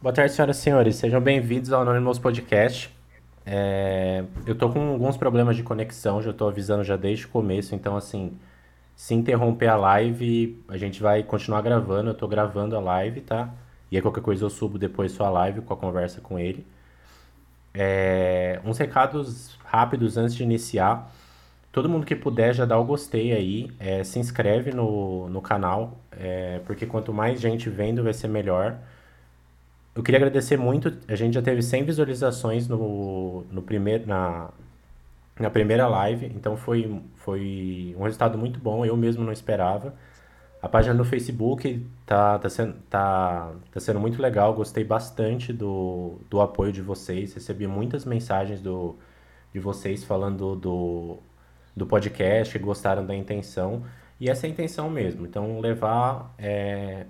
[0.00, 0.94] Boa tarde, senhoras e senhores.
[0.94, 2.96] Sejam bem-vindos ao Anonymous Podcast.
[3.44, 7.74] É, eu tô com alguns problemas de conexão, já tô avisando já desde o começo,
[7.74, 8.38] então assim,
[8.94, 13.52] se interromper a live, a gente vai continuar gravando, eu tô gravando a live, tá?
[13.90, 16.64] E aí qualquer coisa eu subo depois sua live com a conversa com ele.
[17.74, 21.10] É, uns recados rápidos antes de iniciar.
[21.72, 25.98] Todo mundo que puder já dá o gostei aí, é, se inscreve no, no canal,
[26.12, 28.78] é, porque quanto mais gente vendo vai ser melhor.
[29.98, 34.48] Eu queria agradecer muito, a gente já teve 100 visualizações no, no primeiro, na,
[35.40, 39.92] na primeira live, então foi, foi um resultado muito bom, eu mesmo não esperava.
[40.62, 46.20] A página no Facebook tá, tá, sendo, tá, tá sendo muito legal, gostei bastante do,
[46.30, 48.94] do apoio de vocês, recebi muitas mensagens do,
[49.52, 51.18] de vocês falando do,
[51.76, 53.82] do podcast, que gostaram da intenção,
[54.20, 57.04] e essa é a intenção mesmo, então levar é,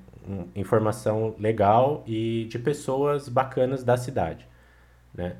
[0.55, 4.47] informação legal e de pessoas bacanas da cidade,
[5.15, 5.37] né?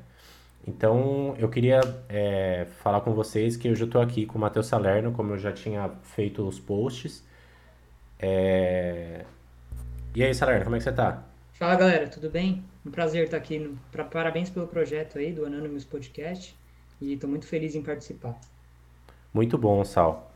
[0.67, 4.67] Então, eu queria é, falar com vocês que eu já estou aqui com o Matheus
[4.67, 7.23] Salerno, como eu já tinha feito os posts.
[8.19, 9.25] É...
[10.13, 11.23] E aí, Salerno, como é que você está?
[11.53, 12.63] Fala, galera, tudo bem?
[12.85, 13.57] Um prazer estar aqui.
[13.57, 13.77] No...
[13.91, 14.03] Pra...
[14.03, 16.55] Parabéns pelo projeto aí do Anonymous Podcast
[17.01, 18.39] e estou muito feliz em participar.
[19.33, 20.28] Muito bom, Sal.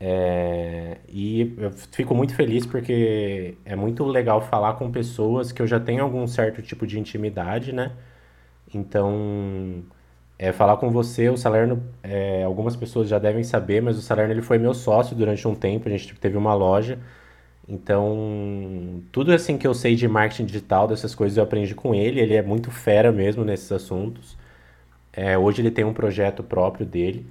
[0.00, 5.66] É, e eu fico muito feliz porque é muito legal falar com pessoas que eu
[5.66, 7.92] já tenho algum certo tipo de intimidade, né?
[8.74, 9.82] Então,
[10.38, 14.32] é, falar com você, o Salerno, é, algumas pessoas já devem saber, mas o Salerno
[14.32, 16.98] ele foi meu sócio durante um tempo, a gente teve uma loja.
[17.68, 22.20] Então, tudo assim que eu sei de marketing digital, dessas coisas, eu aprendi com ele.
[22.20, 24.36] Ele é muito fera mesmo nesses assuntos.
[25.12, 27.26] É, hoje ele tem um projeto próprio dele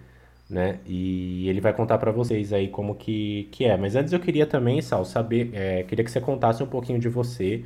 [0.49, 0.79] né?
[0.85, 3.77] E ele vai contar para vocês aí como que, que é.
[3.77, 7.09] Mas antes eu queria também, Sal, saber, é, queria que você contasse um pouquinho de
[7.09, 7.65] você.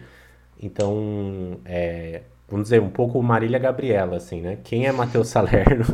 [0.61, 4.57] Então, é, vamos dizer, um pouco Marília Gabriela, assim, né?
[4.63, 5.85] Quem é Matheus Salerno?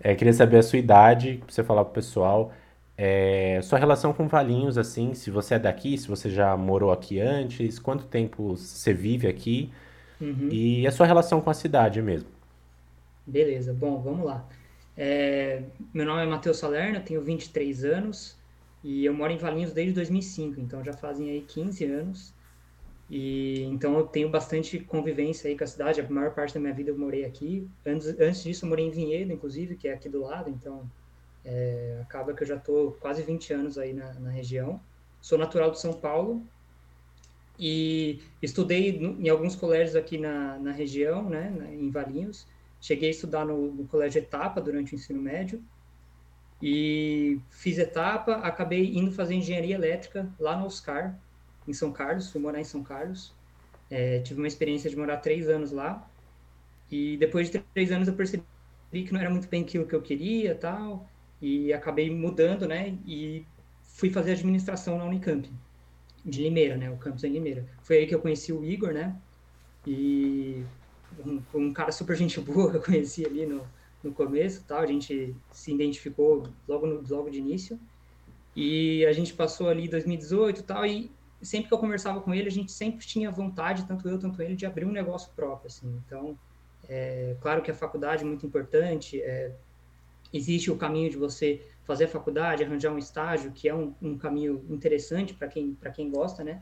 [0.00, 2.52] É, queria saber a sua idade, pra você falar pro pessoal.
[2.96, 7.20] É, sua relação com Valinhos, assim, se você é daqui, se você já morou aqui
[7.20, 9.72] antes, quanto tempo você vive aqui
[10.20, 10.48] Uhum.
[10.50, 12.28] e a sua relação com a cidade mesmo.
[13.26, 14.46] Beleza, bom, vamos lá.
[15.02, 15.62] É,
[15.94, 18.36] meu nome é Matheus Salerno, tenho 23 anos
[18.84, 22.34] e eu moro em Valinhos desde 2005, então já fazem aí 15 anos.
[23.08, 26.74] E então eu tenho bastante convivência aí com a cidade, a maior parte da minha
[26.74, 27.66] vida eu morei aqui.
[27.86, 30.86] Antes, antes disso eu morei em Vinhedo, inclusive, que é aqui do lado, então
[31.46, 34.78] é, acaba que eu já estou quase 20 anos aí na, na região.
[35.22, 36.44] Sou natural de São Paulo
[37.58, 42.46] e estudei em alguns colégios aqui na, na região, né, em Valinhos.
[42.80, 45.62] Cheguei a estudar no, no colégio Etapa durante o ensino médio
[46.62, 51.18] e fiz etapa, acabei indo fazer engenharia elétrica lá no Oscar,
[51.66, 53.32] em São Carlos, fui morar em São Carlos.
[53.90, 56.06] É, tive uma experiência de morar três anos lá
[56.90, 58.44] e depois de três anos eu percebi
[58.92, 61.08] que não era muito bem aquilo que eu queria tal
[61.40, 62.98] e acabei mudando, né?
[63.06, 63.44] E
[63.82, 65.50] fui fazer administração na Unicamp
[66.24, 66.90] de Limeira, né?
[66.90, 67.66] O campus em Limeira.
[67.82, 69.16] Foi aí que eu conheci o Igor, né?
[69.86, 70.62] E
[71.24, 73.66] um, um cara super gente boa que eu conheci ali no,
[74.02, 74.80] no começo, tal.
[74.80, 77.78] A gente se identificou logo no logo de início.
[78.54, 81.10] E a gente passou ali 2018 tal, e
[81.40, 84.56] sempre que eu conversava com ele, a gente sempre tinha vontade, tanto eu, tanto ele,
[84.56, 86.00] de abrir um negócio próprio, assim.
[86.04, 86.36] Então,
[86.88, 89.52] é, claro que a faculdade é muito importante, é,
[90.32, 94.18] existe o caminho de você fazer a faculdade, arranjar um estágio, que é um, um
[94.18, 96.60] caminho interessante para quem, quem gosta, né?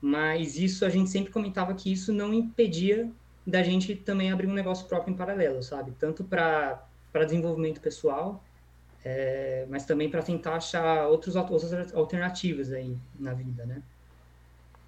[0.00, 3.10] Mas isso a gente sempre comentava que isso não impedia
[3.50, 5.92] da gente também abrir um negócio próprio em paralelo, sabe?
[5.98, 6.82] Tanto para
[7.26, 8.42] desenvolvimento pessoal,
[9.04, 13.82] é, mas também para tentar achar outros, outras alternativas aí na vida, né?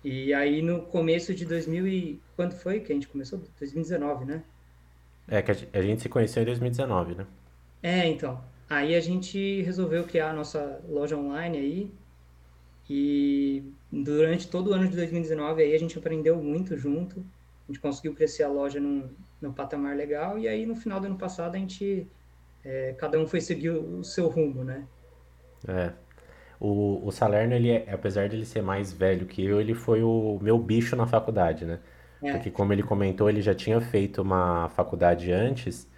[0.05, 2.21] E aí no começo de 2000 e...
[2.35, 3.41] Quando foi que a gente começou?
[3.59, 4.43] 2019, né?
[5.29, 7.27] É, que a gente se conheceu em 2019, né?
[7.83, 8.43] É, então.
[8.69, 11.91] Aí a gente resolveu criar a nossa loja online aí.
[12.91, 17.25] E durante todo o ano de 2019 aí a gente aprendeu muito junto.
[17.69, 19.11] A gente conseguiu crescer a loja num,
[19.41, 20.39] num patamar legal.
[20.39, 22.07] E aí no final do ano passado a gente...
[22.65, 24.87] É, cada um foi seguir o seu rumo, né?
[25.67, 25.93] É.
[26.61, 30.01] O, o Salerno, ele é, apesar de ele ser mais velho que eu, ele foi
[30.03, 31.81] o meu bicho na faculdade, né?
[32.23, 32.31] É.
[32.31, 35.91] Porque como ele comentou, ele já tinha feito uma faculdade antes,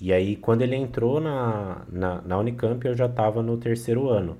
[0.00, 4.38] e aí quando ele entrou na, na, na Unicamp, eu já estava no terceiro ano.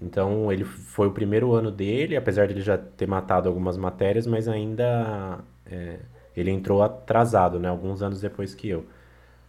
[0.00, 4.26] Então ele foi o primeiro ano dele, apesar de ele já ter matado algumas matérias,
[4.26, 5.98] mas ainda é,
[6.36, 7.68] ele entrou atrasado, né?
[7.68, 8.84] Alguns anos depois que eu.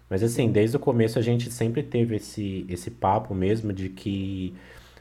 [0.10, 4.54] Mas assim, desde o começo a gente sempre teve esse, esse papo mesmo de que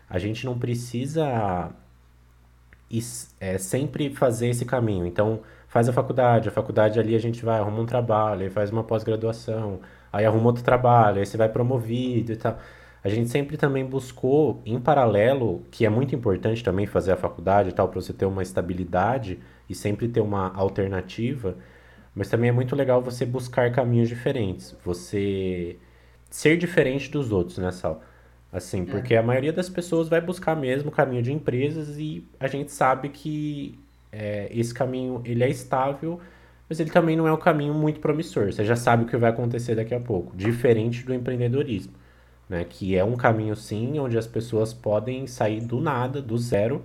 [0.08, 1.72] a gente não precisa
[3.40, 5.06] é, sempre fazer esse caminho.
[5.06, 8.70] Então, faz a faculdade, a faculdade ali a gente vai, arruma um trabalho, aí faz
[8.70, 9.80] uma pós-graduação,
[10.12, 12.58] aí arruma outro trabalho, aí você vai promovido e tal.
[13.02, 17.70] A gente sempre também buscou, em paralelo, que é muito importante também fazer a faculdade
[17.70, 19.38] e tal, para você ter uma estabilidade
[19.70, 21.56] e sempre ter uma alternativa,
[22.14, 25.76] mas também é muito legal você buscar caminhos diferentes, você
[26.28, 28.02] ser diferente dos outros, né, Sal?
[28.52, 28.84] Assim, é.
[28.84, 32.72] porque a maioria das pessoas vai buscar mesmo o caminho de empresas e a gente
[32.72, 33.78] sabe que
[34.10, 36.20] é, esse caminho ele é estável,
[36.68, 38.52] mas ele também não é um caminho muito promissor.
[38.52, 41.92] Você já sabe o que vai acontecer daqui a pouco, diferente do empreendedorismo,
[42.48, 42.64] né?
[42.68, 46.84] Que é um caminho sim, onde as pessoas podem sair do nada, do zero.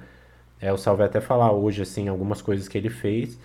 [0.62, 3.38] É, o Sal vai até falar hoje assim algumas coisas que ele fez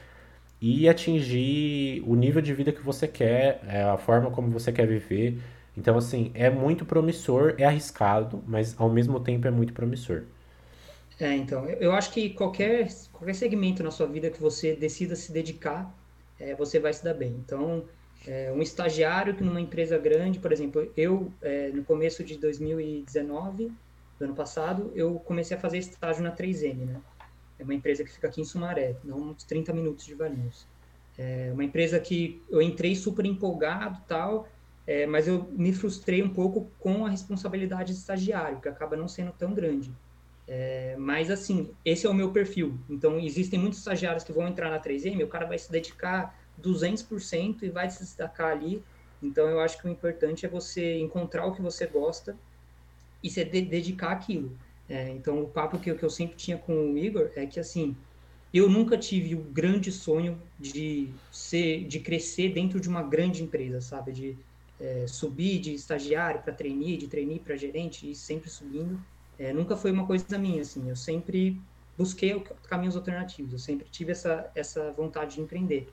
[0.60, 4.86] e atingir o nível de vida que você quer, é, a forma como você quer
[4.86, 5.40] viver.
[5.76, 10.24] Então, assim, é muito promissor, é arriscado, mas ao mesmo tempo é muito promissor.
[11.18, 15.32] É, então, eu acho que qualquer, qualquer segmento na sua vida que você decida se
[15.32, 15.94] dedicar,
[16.38, 17.30] é, você vai se dar bem.
[17.44, 17.84] Então,
[18.26, 23.72] é, um estagiário que numa empresa grande, por exemplo, eu, é, no começo de 2019,
[24.20, 27.00] do ano passado, eu comecei a fazer estágio na 3M, né?
[27.58, 30.66] É uma empresa que fica aqui em Sumaré, não uns 30 minutos de Valinhos.
[31.18, 34.46] É uma empresa que eu entrei super empolgado tal,
[34.86, 39.08] é, mas eu me frustrei um pouco com a responsabilidade de estagiário, que acaba não
[39.08, 39.90] sendo tão grande.
[40.46, 42.78] É, mas, assim, esse é o meu perfil.
[42.90, 47.62] Então, existem muitos estagiários que vão entrar na 3M, o cara vai se dedicar 200%
[47.62, 48.82] e vai se destacar ali.
[49.22, 52.36] Então, eu acho que o importante é você encontrar o que você gosta
[53.22, 54.56] e se dedicar àquilo.
[54.88, 57.60] É, então, o papo que eu, que eu sempre tinha com o Igor é que,
[57.60, 57.96] assim,
[58.52, 63.80] eu nunca tive o grande sonho de ser, de crescer dentro de uma grande empresa,
[63.80, 64.12] sabe?
[64.12, 64.36] De
[64.80, 69.00] é, subir de estagiário para trainee, de trainee para gerente, e sempre subindo,
[69.38, 71.60] é, nunca foi uma coisa minha, assim, eu sempre
[71.96, 75.88] busquei caminhos alternativos, eu sempre tive essa, essa vontade de empreender.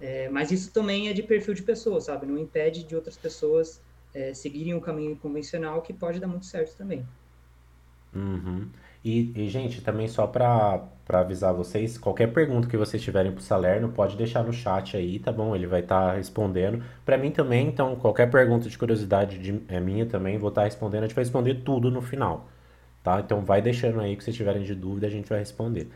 [0.00, 2.26] É, mas isso também é de perfil de pessoa, sabe?
[2.26, 3.82] Não impede de outras pessoas
[4.14, 7.06] é, seguirem o caminho convencional, que pode dar muito certo também.
[8.14, 8.68] Uhum.
[9.04, 13.90] E, e, gente, também só para avisar vocês, qualquer pergunta que vocês tiverem pro Salerno,
[13.90, 15.56] pode deixar no chat aí, tá bom?
[15.56, 16.82] Ele vai estar tá respondendo.
[17.04, 20.64] Para mim também, então, qualquer pergunta de curiosidade de, é minha também, vou estar tá
[20.66, 21.04] respondendo.
[21.04, 22.48] A gente vai responder tudo no final,
[23.02, 23.20] tá?
[23.20, 25.88] Então vai deixando aí que vocês tiverem de dúvida, a gente vai responder.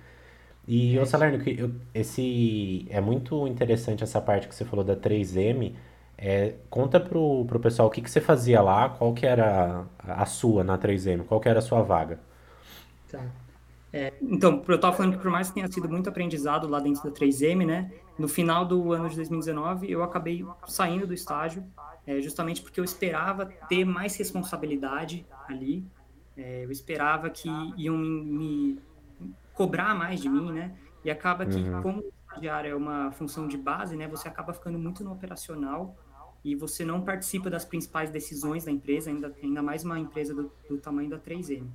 [0.66, 4.96] E, ô Salerno, que eu, esse é muito interessante essa parte que você falou da
[4.96, 5.74] 3M.
[6.16, 10.22] É, conta pro, pro pessoal o que, que você fazia lá, qual que era a,
[10.22, 12.20] a sua na 3M, qual que era a sua vaga.
[13.10, 13.20] Tá.
[13.92, 17.04] É, então, eu estava falando que por mais que tenha sido muito aprendizado lá dentro
[17.04, 17.92] da 3M, né?
[18.18, 21.64] No final do ano de 2019, eu acabei saindo do estágio,
[22.04, 25.86] é, justamente porque eu esperava ter mais responsabilidade ali.
[26.36, 28.78] É, eu esperava que iam me, me,
[29.52, 30.74] cobrar mais de mim, né?
[31.04, 31.82] E acaba que, uhum.
[31.82, 34.08] como estagiário é uma função de base, né?
[34.08, 35.96] Você acaba ficando muito no operacional
[36.44, 40.52] e você não participa das principais decisões da empresa, ainda, ainda mais uma empresa do,
[40.68, 41.66] do tamanho da 3M.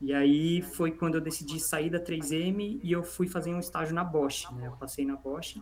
[0.00, 3.94] E aí foi quando eu decidi sair da 3M e eu fui fazer um estágio
[3.94, 4.66] na Bosch, né?
[4.66, 5.56] Eu passei na Bosch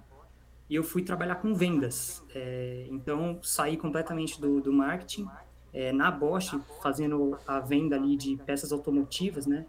[0.68, 2.24] e eu fui trabalhar com vendas.
[2.34, 5.28] É, então, saí completamente do, do marketing.
[5.72, 9.64] É, na Bosch, fazendo a venda ali de peças automotivas, né?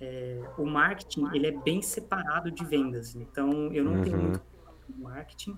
[0.00, 3.14] É, o marketing, ele é bem separado de vendas.
[3.14, 4.02] Então, eu não uhum.
[4.02, 4.42] tenho muito
[4.96, 5.56] marketing.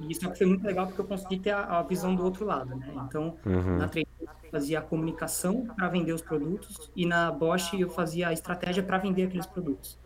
[0.00, 2.74] E isso foi muito legal porque eu consegui ter a, a visão do outro lado,
[2.74, 2.92] né?
[3.06, 3.76] Então, uhum.
[3.76, 4.06] na 3
[4.50, 8.98] fazia a comunicação para vender os produtos e na Bosch eu fazia a estratégia para
[8.98, 9.98] vender aqueles produtos.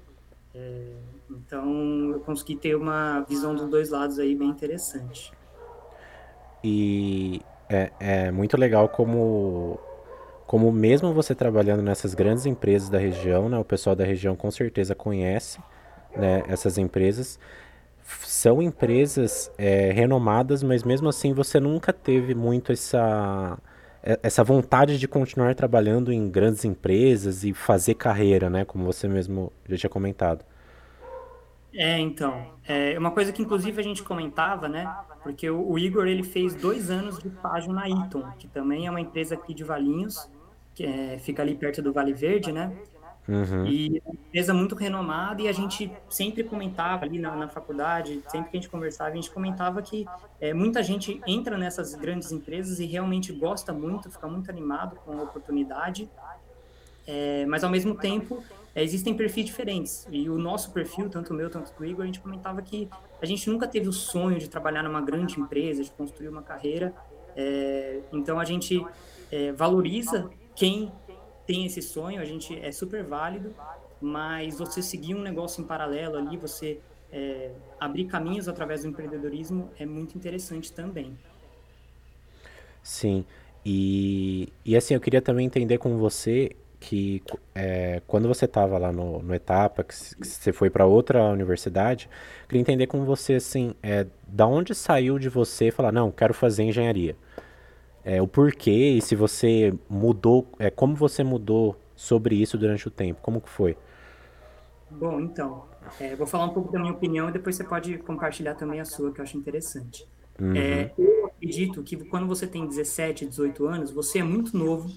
[0.55, 0.93] É,
[1.31, 5.33] então eu consegui ter uma visão dos dois lados aí bem interessante.
[6.63, 9.81] E é, é muito legal como
[10.47, 14.51] como mesmo você trabalhando nessas grandes empresas da região, né, o pessoal da região com
[14.51, 15.59] certeza conhece
[16.15, 17.41] né, essas empresas,
[18.05, 23.59] são empresas é, renomadas, mas mesmo assim você nunca teve muito essa
[24.03, 28.65] é, essa vontade de continuar trabalhando em grandes empresas e fazer carreira, né?
[28.65, 30.45] Como você mesmo já tinha comentado.
[31.73, 34.95] É, então, é uma coisa que inclusive a gente comentava, né?
[35.23, 38.91] Porque o, o Igor ele fez dois anos de estágio na Eaton, que também é
[38.91, 40.31] uma empresa aqui de Valinhos,
[40.75, 42.73] que é, fica ali perto do Vale Verde, né?
[43.27, 43.67] Uhum.
[43.67, 48.51] E uma empresa muito renomada e a gente sempre comentava ali na, na, faculdade, sempre
[48.51, 50.07] que a gente conversava, a gente comentava que
[50.41, 55.13] é, muita gente entra nessas grandes empresas e realmente gosta muito, fica muito animado com
[55.19, 56.09] a oportunidade,
[57.07, 60.07] é, mas ao mesmo tempo é, existem perfis diferentes.
[60.11, 62.89] E o nosso perfil, tanto o meu, tanto do Igor, a gente comentava que
[63.23, 66.95] a gente nunca teve o sonho de trabalhar numa grande empresa, de construir uma carreira.
[67.37, 68.85] É, então a gente
[69.33, 70.93] é, valoriza quem
[71.47, 73.55] tem esse sonho, a gente é super válido,
[74.01, 76.79] mas você seguir um negócio em paralelo ali, você
[77.13, 81.17] é, abrir caminhos através do empreendedorismo é muito interessante também.
[82.83, 83.25] Sim,
[83.65, 87.23] e, e assim, eu queria também entender com você que
[87.55, 92.11] é, quando você estava lá no, no Etapa, que, que você foi para outra universidade,
[92.47, 96.63] queria entender com você, assim, é, da onde saiu de você falar, não, quero fazer
[96.65, 97.17] engenharia?
[98.05, 102.91] É, o porquê e se você mudou, é, como você mudou sobre isso durante o
[102.91, 103.77] tempo, como que foi?
[104.91, 105.65] Bom, então,
[105.99, 108.85] é, vou falar um pouco da minha opinião e depois você pode compartilhar também a
[108.85, 110.07] sua, que eu acho interessante.
[110.39, 110.55] Uhum.
[110.55, 114.91] É, eu acredito que quando você tem 17, 18 anos, você é muito novo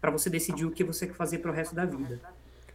[0.00, 2.20] para você decidir o que você quer fazer para o resto da vida.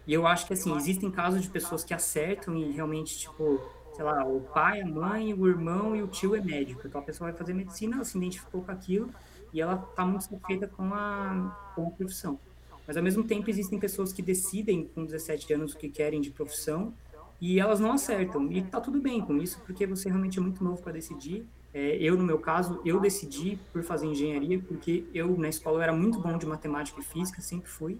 [0.05, 3.61] E eu acho que, assim, existem casos de pessoas que acertam e realmente, tipo,
[3.93, 6.81] sei lá, o pai, a mãe, o irmão e o tio é médico.
[6.85, 9.09] Então a pessoa vai fazer medicina, ela se identificou com aquilo
[9.57, 12.39] e ela está muito satisfeita com a, com a profissão.
[12.85, 16.29] Mas ao mesmo tempo existem pessoas que decidem com 17 anos o que querem de
[16.29, 16.93] profissão
[17.41, 18.51] e elas não acertam.
[18.51, 21.43] E tá tudo bem com isso, porque você realmente é muito novo para decidir.
[21.73, 25.81] É, eu, no meu caso, eu decidi por fazer engenharia, porque eu, na escola, eu
[25.81, 27.97] era muito bom de matemática e física, sempre fui.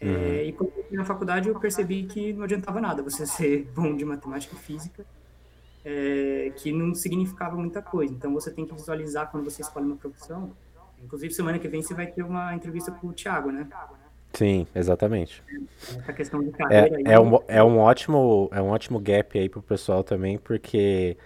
[0.00, 0.48] É, uhum.
[0.48, 3.94] E quando eu fui na faculdade, eu percebi que não adiantava nada você ser bom
[3.96, 5.04] de matemática e física,
[5.84, 8.14] é, que não significava muita coisa.
[8.14, 10.52] Então, você tem que visualizar quando você escolhe uma profissão.
[11.02, 13.68] Inclusive, semana que vem você vai ter uma entrevista com o Thiago, né?
[14.32, 15.42] Sim, exatamente.
[15.98, 16.96] Essa questão de carreira.
[17.04, 21.16] É, é, um, é, um ótimo, é um ótimo gap aí pro pessoal também, porque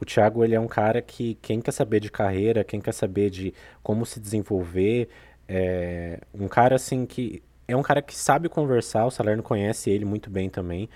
[0.00, 3.30] o Thiago ele é um cara que quem quer saber de carreira, quem quer saber
[3.30, 5.08] de como se desenvolver,
[5.48, 10.04] é um cara assim que é um cara que sabe conversar, o Salerno conhece ele
[10.04, 10.88] muito bem também.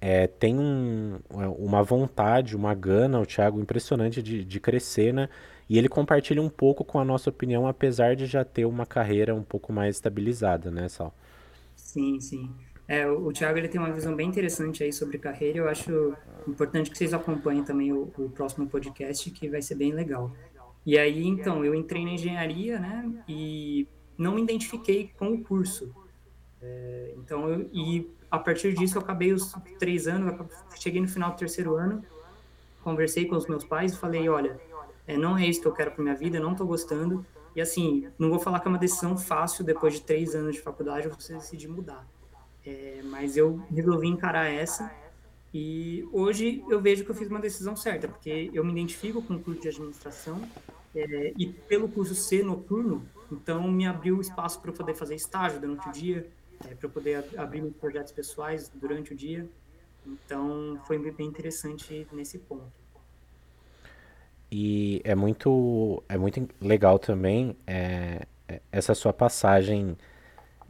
[0.00, 1.18] É, tem um,
[1.58, 5.28] uma vontade, uma gana, o Thiago, impressionante de, de crescer, né?
[5.70, 9.32] E ele compartilha um pouco com a nossa opinião, apesar de já ter uma carreira
[9.32, 11.14] um pouco mais estabilizada, né, Sal?
[11.76, 12.50] Sim, sim.
[12.88, 15.58] É, o, Thiago ele tem uma visão bem interessante aí sobre carreira.
[15.58, 16.12] Eu acho
[16.48, 20.32] importante que vocês acompanhem também o, o próximo podcast, que vai ser bem legal.
[20.84, 23.08] E aí, então, eu entrei na engenharia, né?
[23.28, 23.86] E
[24.18, 25.94] não me identifiquei com o curso.
[26.60, 30.34] É, então, eu, e a partir disso, eu acabei os três anos,
[30.74, 32.04] cheguei no final do terceiro ano,
[32.82, 34.58] conversei com os meus pais e falei: olha,
[35.10, 37.26] é, não é isso que eu quero para minha vida, não estou gostando.
[37.54, 40.62] E assim, não vou falar que é uma decisão fácil depois de três anos de
[40.62, 42.06] faculdade você decidir mudar.
[42.64, 44.92] É, mas eu resolvi encarar essa
[45.52, 49.34] e hoje eu vejo que eu fiz uma decisão certa, porque eu me identifico com
[49.34, 50.40] o curso de administração
[50.94, 55.58] é, e pelo curso ser noturno, então me abriu espaço para eu poder fazer estágio
[55.58, 56.30] durante o dia,
[56.68, 59.50] é, para eu poder abrir meus projetos pessoais durante o dia.
[60.06, 62.79] Então foi bem interessante nesse ponto.
[64.50, 69.96] E é muito, é muito legal também é, é essa sua passagem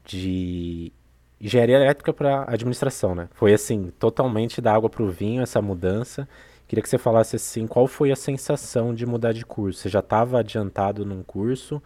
[0.05, 0.93] de
[1.41, 3.29] engenharia elétrica para administração, né?
[3.33, 6.29] Foi assim, totalmente da água para o vinho essa mudança.
[6.69, 9.81] Queria que você falasse assim, qual foi a sensação de mudar de curso?
[9.81, 11.83] Você já estava adiantado num curso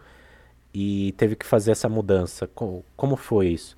[0.73, 2.47] e teve que fazer essa mudança.
[2.47, 3.77] Como foi isso?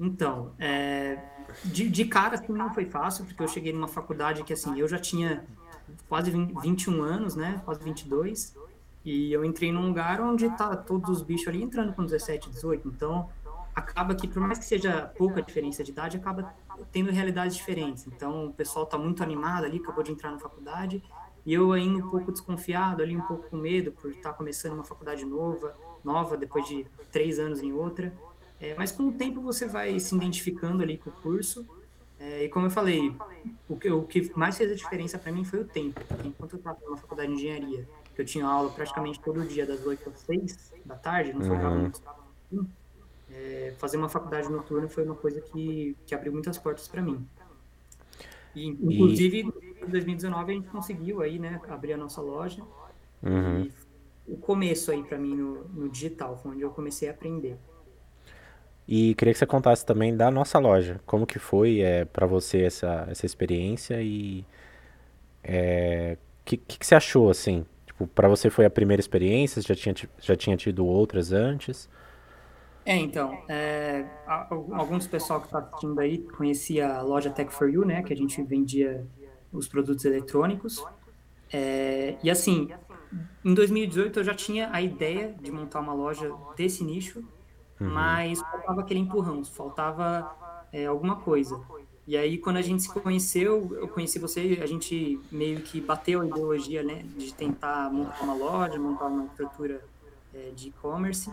[0.00, 1.18] Então, é,
[1.64, 4.88] de, de cara assim, não foi fácil, porque eu cheguei numa faculdade que assim, eu
[4.88, 5.44] já tinha
[6.08, 7.60] quase 20, 21 anos, né?
[7.64, 8.54] Quase 22.
[9.04, 12.88] E eu entrei num lugar onde tá todos os bichos ali entrando com 17, 18.
[12.88, 13.28] Então,
[13.74, 16.54] acaba que, por mais que seja pouca diferença de idade, acaba
[16.90, 18.06] tendo realidades diferentes.
[18.06, 21.02] Então, o pessoal tá muito animado ali, acabou de entrar na faculdade.
[21.44, 24.72] E eu ainda um pouco desconfiado, ali um pouco com medo por estar tá começando
[24.72, 28.12] uma faculdade nova, nova depois de três anos em outra.
[28.58, 31.64] É, mas com o tempo você vai se identificando ali com o curso
[32.18, 33.14] é, e como eu falei,
[33.68, 36.00] o que, o que mais fez a diferença para mim foi o tempo.
[36.24, 39.84] Enquanto eu estava na faculdade de engenharia, que eu tinha aula praticamente todo dia, das
[39.84, 41.80] 8 às 6 da tarde, não faltava uhum.
[41.82, 42.02] muito.
[43.30, 47.26] É, fazer uma faculdade noturna foi uma coisa que, que abriu muitas portas para mim.
[48.54, 49.84] E, inclusive, e...
[49.84, 52.62] em 2019 a gente conseguiu aí, né, abrir a nossa loja.
[53.22, 53.70] Uhum.
[54.28, 57.58] o começo aí para mim no, no digital, foi onde eu comecei a aprender.
[58.88, 61.00] E queria que você contasse também da nossa loja.
[61.04, 64.44] Como que foi é, para você essa, essa experiência e o
[65.42, 67.66] é, que, que, você achou, assim?
[67.84, 69.60] Tipo, para você foi a primeira experiência?
[69.60, 71.88] Já tinha, já tinha tido outras antes?
[72.84, 74.04] É, então, é,
[74.72, 78.02] alguns pessoal que está assistindo aí conhecia a loja Tech for You, né?
[78.04, 79.04] Que a gente vendia
[79.52, 80.84] os produtos eletrônicos.
[81.52, 82.68] É, e assim,
[83.44, 87.24] em 2018 eu já tinha a ideia de montar uma loja desse nicho,
[87.80, 87.90] Uhum.
[87.90, 90.34] Mas faltava aquele empurrão, faltava
[90.72, 91.60] é, alguma coisa.
[92.06, 96.20] E aí, quando a gente se conheceu, eu conheci você, a gente meio que bateu
[96.20, 99.84] a ideologia, né, de tentar montar uma loja, montar uma estrutura
[100.32, 101.32] é, de e-commerce.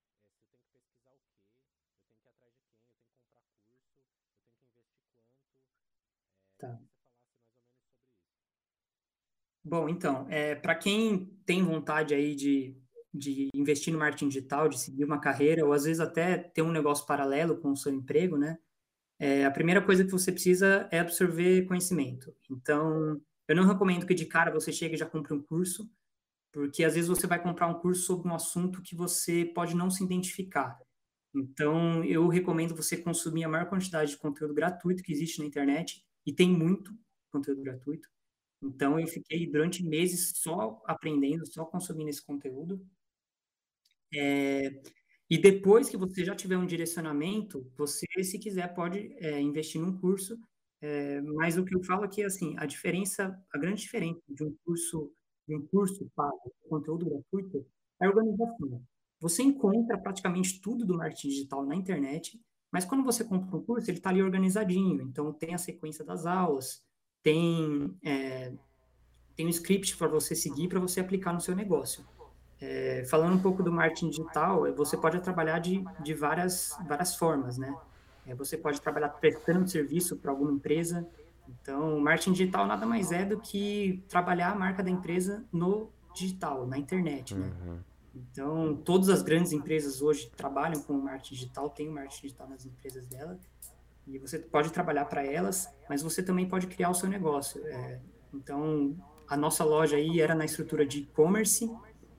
[0.05, 1.67] é, se eu tenho que pesquisar o quê, eu tenho
[2.09, 4.85] que ir atrás de quem, eu tenho que comprar curso, eu tenho que investir
[5.39, 5.73] quanto.
[6.07, 6.17] É,
[6.57, 6.77] Tá.
[6.77, 9.33] que você falasse mais ou menos sobre isso.
[9.63, 12.77] Bom, então, é, para quem tem vontade aí de,
[13.13, 16.71] de investir no marketing digital, de seguir uma carreira, ou às vezes até ter um
[16.71, 18.57] negócio paralelo com o seu emprego, né?
[19.19, 22.35] É, a primeira coisa que você precisa é absorver conhecimento.
[22.51, 25.89] Então, eu não recomendo que de cara você chegue e já compre um curso,
[26.53, 29.91] porque às vezes você vai comprar um curso sobre um assunto que você pode não
[29.91, 30.79] se identificar.
[31.35, 36.05] Então, eu recomendo você consumir a maior quantidade de conteúdo gratuito que existe na internet,
[36.25, 36.95] e tem muito
[37.31, 38.07] conteúdo gratuito.
[38.63, 42.85] Então, eu fiquei durante meses só aprendendo, só consumindo esse conteúdo.
[45.29, 49.97] E depois que você já tiver um direcionamento, você, se quiser, pode é, investir num
[49.97, 50.37] curso.
[50.81, 54.43] É, mas o que eu falo aqui é assim, a diferença, a grande diferença de
[54.43, 55.11] um curso,
[55.47, 57.65] de um curso pago, conteúdo gratuito,
[58.01, 58.81] é a organização.
[59.19, 62.39] Você encontra praticamente tudo do marketing digital na internet,
[62.71, 65.01] mas quando você compra um curso, ele está ali organizadinho.
[65.01, 66.83] Então, tem a sequência das aulas,
[67.21, 68.51] tem, é,
[69.35, 72.05] tem um script para você seguir, para você aplicar no seu negócio.
[72.59, 77.15] É, falando um pouco do marketing digital, é, você pode trabalhar de, de várias, várias
[77.15, 77.75] formas, né?
[78.25, 81.07] É, você pode trabalhar prestando serviço para alguma empresa.
[81.63, 86.67] Então, marketing digital nada mais é do que trabalhar a marca da empresa no digital,
[86.67, 87.51] na internet, né?
[87.65, 87.79] Uhum.
[88.13, 92.65] Então, todas as grandes empresas hoje trabalham com marketing digital, tem o marketing digital nas
[92.65, 93.39] empresas dela,
[94.05, 97.65] e você pode trabalhar para elas, mas você também pode criar o seu negócio.
[97.65, 97.99] É,
[98.33, 98.95] então,
[99.27, 101.71] a nossa loja aí era na estrutura de e-commerce,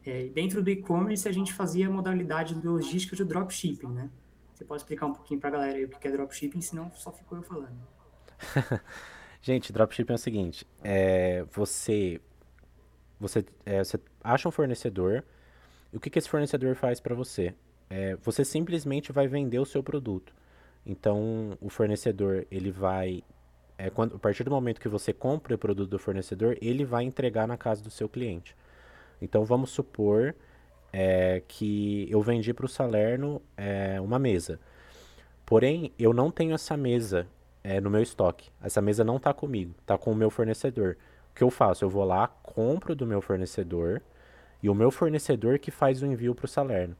[0.07, 4.11] é, dentro do e-commerce, a gente fazia a modalidade de logística de dropshipping, né?
[4.55, 7.13] Você pode explicar um pouquinho para a galera aí o que é dropshipping, senão só
[7.13, 7.77] ficou eu falando.
[9.45, 12.19] Gente, dropshipping é o seguinte: é, você,
[13.21, 15.23] você, é, você acha um fornecedor,
[15.93, 17.55] e o que, que esse fornecedor faz para você?
[17.91, 20.35] É, você simplesmente vai vender o seu produto.
[20.87, 23.23] Então, o fornecedor, ele vai,
[23.77, 27.05] é, quando, a partir do momento que você compra o produto do fornecedor, ele vai
[27.05, 28.57] entregar na casa do seu cliente.
[29.21, 30.35] Então, vamos supor
[30.91, 34.59] é, que eu vendi para o Salerno é, uma mesa.
[35.45, 37.27] Porém, eu não tenho essa mesa
[37.65, 38.51] é, no meu estoque.
[38.63, 40.99] Essa mesa não está comigo, está com o meu fornecedor.
[41.31, 41.85] O que eu faço?
[41.85, 44.03] Eu vou lá, compro do meu fornecedor
[44.63, 46.95] e o meu fornecedor que faz o envio para o Salerno.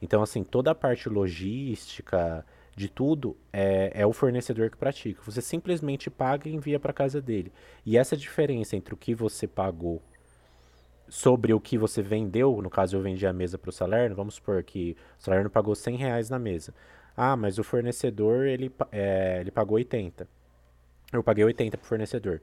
[0.00, 2.44] Então, assim, toda a parte logística
[2.76, 5.20] de tudo é, é o fornecedor que pratica.
[5.24, 7.52] Você simplesmente paga e envia para casa dele.
[7.84, 10.02] E essa diferença entre o que você pagou
[11.08, 14.34] sobre o que você vendeu, no caso eu vendi a mesa para o Salerno, vamos
[14.34, 16.72] supor que o Salerno pagou 100 reais na mesa.
[17.16, 20.26] Ah, mas o fornecedor ele, é, ele pagou 80.
[21.12, 22.40] Eu paguei 80 para o fornecedor.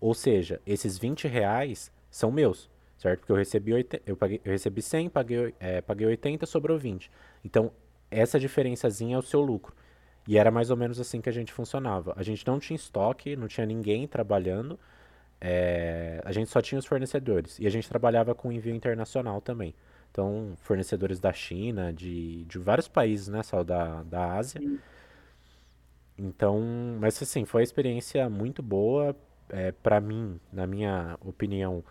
[0.00, 3.20] Ou seja, esses 20 reais são meus, certo?
[3.20, 7.10] Porque eu recebi, 80, eu paguei, eu recebi 100, paguei, é, paguei 80, sobrou 20.
[7.44, 7.70] Então,
[8.10, 9.74] essa diferençazinha é o seu lucro.
[10.26, 12.12] E era mais ou menos assim que a gente funcionava.
[12.16, 14.78] A gente não tinha estoque, não tinha ninguém trabalhando,
[15.40, 17.58] é, a gente só tinha os fornecedores.
[17.58, 19.74] E a gente trabalhava com envio internacional também.
[20.16, 24.62] Então, fornecedores da China, de, de vários países, né, só da, da Ásia.
[26.16, 26.58] Então,
[26.98, 29.14] mas assim, foi uma experiência muito boa.
[29.50, 31.84] É, para mim, na minha opinião,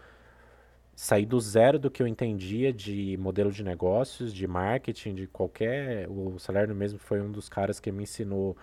[0.95, 6.09] sair do zero do que eu entendia de modelo de negócios, de marketing, de qualquer.
[6.09, 8.57] O Salerno mesmo foi um dos caras que me ensinou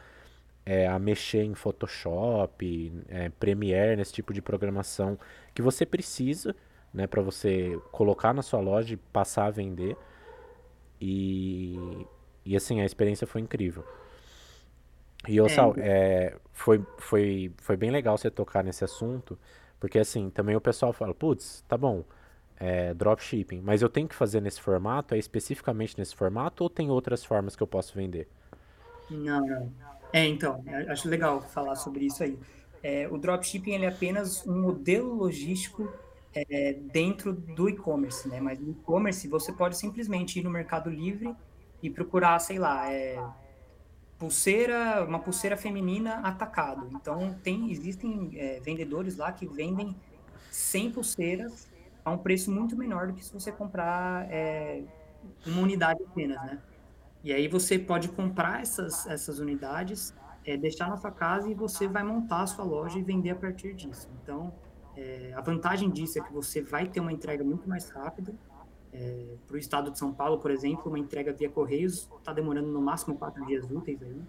[0.66, 5.16] é, a mexer em Photoshop, é, Premiere, nesse tipo de programação
[5.55, 6.57] que você precisa,
[6.93, 9.97] né, para você colocar na sua loja e passar a vender.
[11.01, 12.07] E,
[12.45, 13.85] e assim, a experiência foi incrível.
[15.29, 19.39] E eu, É, Sal, é, foi, foi, foi bem legal você tocar nesse assunto,
[19.79, 22.05] porque assim, também o pessoal fala, putz, tá bom,
[22.57, 26.91] é, dropshipping, mas eu tenho que fazer nesse formato, é especificamente nesse formato, ou tem
[26.91, 28.29] outras formas que eu posso vender?
[29.11, 29.73] não, não.
[30.13, 32.39] É, então, eu acho legal falar sobre isso aí.
[32.83, 35.93] é, o dropshipping ele é apenas um modelo logístico
[36.35, 38.40] é, dentro do e-commerce, né?
[38.40, 41.35] Mas no e-commerce você pode simplesmente ir no Mercado Livre
[41.83, 43.23] e procurar, sei lá, é,
[44.18, 46.88] pulseira, uma pulseira feminina atacado.
[46.95, 49.97] Então tem, existem é, vendedores lá que vendem
[50.51, 51.68] 100 pulseiras
[52.05, 54.83] a um preço muito menor do que se você comprar é,
[55.47, 56.61] uma unidade apenas, né?
[57.25, 60.12] E aí você pode comprar essas, essas unidades,
[60.45, 63.37] é, deixar na sua casa e você vai montar a sua loja e vender a
[63.37, 64.09] partir disso.
[64.23, 64.53] Então,
[64.97, 68.35] é, a vantagem disso é que você vai ter uma entrega muito mais rápida.
[68.93, 72.69] É, para o estado de São Paulo, por exemplo, uma entrega via Correios está demorando
[72.69, 74.23] no máximo quatro dias úteis aí.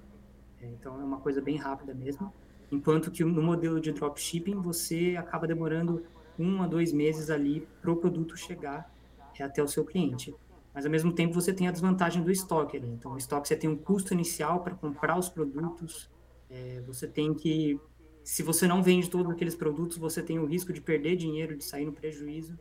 [0.61, 2.33] É, então é uma coisa bem rápida mesmo.
[2.71, 6.03] Enquanto que no modelo de dropshipping você acaba demorando
[6.39, 8.89] um a dois meses ali para o produto chegar
[9.37, 10.33] é, até o seu cliente.
[10.73, 12.87] Mas ao mesmo tempo você tem a desvantagem do estoque ali.
[12.87, 16.09] Então o estoque você tem um custo inicial para comprar os produtos,
[16.49, 17.79] é, você tem que
[18.23, 21.63] se você não vende todos aqueles produtos, você tem o risco de perder dinheiro, de
[21.63, 22.57] sair no prejuízo.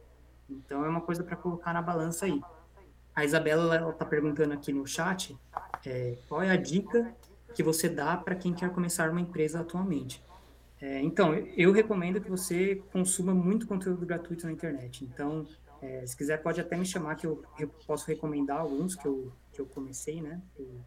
[0.48, 2.40] Então é uma coisa para colocar na balança aí.
[3.14, 5.37] A Isabela está perguntando aqui no chat
[5.85, 7.14] é, qual é a dica
[7.55, 10.22] que você dá para quem quer começar uma empresa atualmente.
[10.81, 15.05] É, então, eu recomendo que você consuma muito conteúdo gratuito na internet.
[15.05, 15.46] Então,
[15.81, 19.33] é, se quiser, pode até me chamar que eu, eu, posso recomendar alguns que eu,
[19.53, 20.40] que eu comecei, né?
[20.59, 20.81] Eu,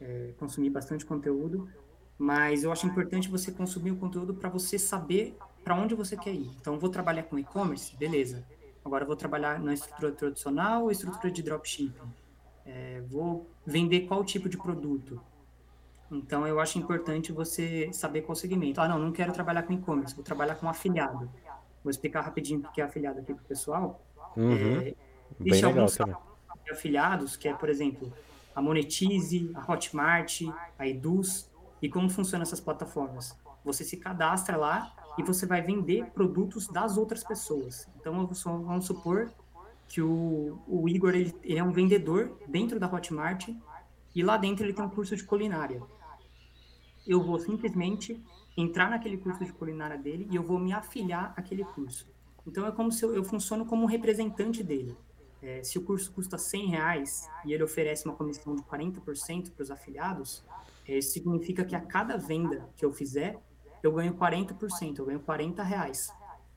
[0.00, 1.68] é, consumi bastante conteúdo.
[2.20, 6.34] Mas eu acho importante você consumir o conteúdo para você saber para onde você quer
[6.34, 6.50] ir.
[6.60, 7.96] Então, vou trabalhar com e-commerce?
[7.96, 8.44] Beleza.
[8.84, 12.12] Agora, vou trabalhar na estrutura tradicional ou estrutura de dropshipping?
[12.66, 15.18] É, vou vender qual tipo de produto?
[16.12, 18.82] Então, eu acho importante você saber qual segmento.
[18.82, 21.30] Ah, não, não quero trabalhar com e-commerce, vou trabalhar com afiliado.
[21.82, 23.98] Vou explicar rapidinho o que é afiliado aqui para o pessoal.
[24.36, 24.82] Uhum.
[24.82, 24.94] É,
[25.38, 26.16] Bem legal também.
[26.70, 28.12] afiliados, que é, por exemplo,
[28.54, 30.42] a Monetize, a Hotmart,
[30.78, 31.49] a Eduz,
[31.82, 33.36] e como funcionam essas plataformas?
[33.64, 37.88] Você se cadastra lá e você vai vender produtos das outras pessoas.
[37.98, 39.30] Então, vamos supor
[39.88, 43.48] que o, o Igor ele, ele é um vendedor dentro da Hotmart
[44.14, 45.82] e lá dentro ele tem um curso de culinária.
[47.06, 48.22] Eu vou simplesmente
[48.56, 52.06] entrar naquele curso de culinária dele e eu vou me afiliar àquele curso.
[52.46, 54.96] Então é como se eu, eu funciono como um representante dele.
[55.42, 59.62] É, se o curso custa 100 reais e ele oferece uma comissão de 40% para
[59.62, 60.44] os afiliados,
[60.98, 63.38] isso significa que a cada venda que eu fizer,
[63.82, 66.12] eu ganho 40%, eu ganho 40 reais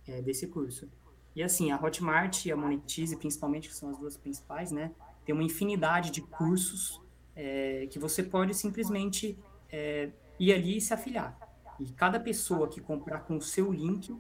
[0.07, 0.89] é, desse curso.
[1.35, 4.91] E assim, a Hotmart e a Monetize, principalmente, que são as duas principais, né?
[5.25, 7.01] Tem uma infinidade de cursos
[7.35, 9.37] é, que você pode simplesmente
[9.71, 11.37] é, ir ali e se afiliar.
[11.79, 14.15] E cada pessoa que comprar com o seu link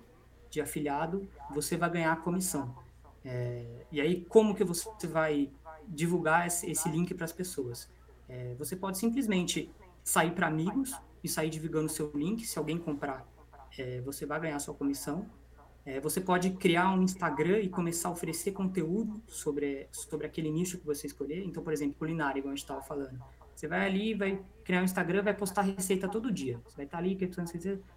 [0.49, 2.75] de afiliado, você vai ganhar a comissão.
[3.23, 5.51] É, e aí, como que você vai
[5.87, 7.89] divulgar esse, esse link para as pessoas?
[8.27, 9.69] É, você pode simplesmente
[10.03, 12.45] sair para amigos e sair divulgando seu link.
[12.45, 13.25] Se alguém comprar,
[13.77, 15.25] é, você vai ganhar sua comissão.
[15.85, 20.77] É, você pode criar um Instagram e começar a oferecer conteúdo sobre, sobre aquele nicho
[20.77, 21.43] que você escolher.
[21.43, 23.19] Então, por exemplo, culinária, igual a gente estava falando.
[23.53, 26.59] Você vai ali, vai criar um Instagram, vai postar receita todo dia.
[26.65, 27.17] Você vai estar tá ali,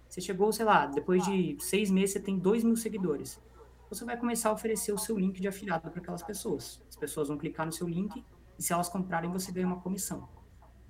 [0.07, 3.41] você chegou, sei lá, depois de seis meses você tem dois mil seguidores.
[3.89, 6.81] Você vai começar a oferecer o seu link de afiliado para aquelas pessoas.
[6.89, 8.23] As pessoas vão clicar no seu link
[8.59, 10.27] e se elas comprarem, você ganha uma comissão.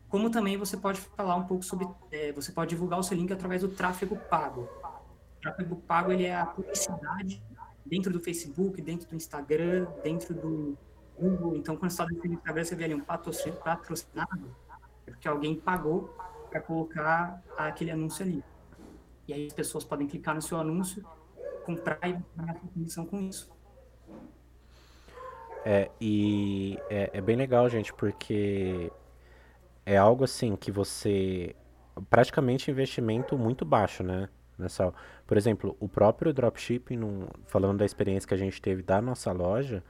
[0.10, 3.32] Como também você pode falar um pouco sobre, é, você pode divulgar o seu link
[3.32, 4.62] através do tráfego pago.
[4.62, 7.44] O tráfego pago ele é a publicidade
[7.86, 10.78] dentro do Facebook, dentro do Instagram, dentro do
[11.18, 11.56] Google.
[11.58, 14.56] Então, quando você está do Instagram, você vê ali um patrocinado,
[15.06, 16.16] é porque alguém pagou
[16.50, 18.44] para colocar aquele anúncio ali.
[19.28, 21.06] E aí as pessoas podem clicar no seu anúncio,
[21.66, 23.52] comprar e ganhar comissão com isso.
[25.66, 28.90] É, e é, é bem legal, gente, porque
[29.88, 31.56] é algo assim que você
[32.10, 34.28] praticamente investimento muito baixo, né?
[34.60, 34.94] Nessa,
[35.26, 39.32] por exemplo, o próprio dropshipping, num, falando da experiência que a gente teve da nossa
[39.32, 39.82] loja,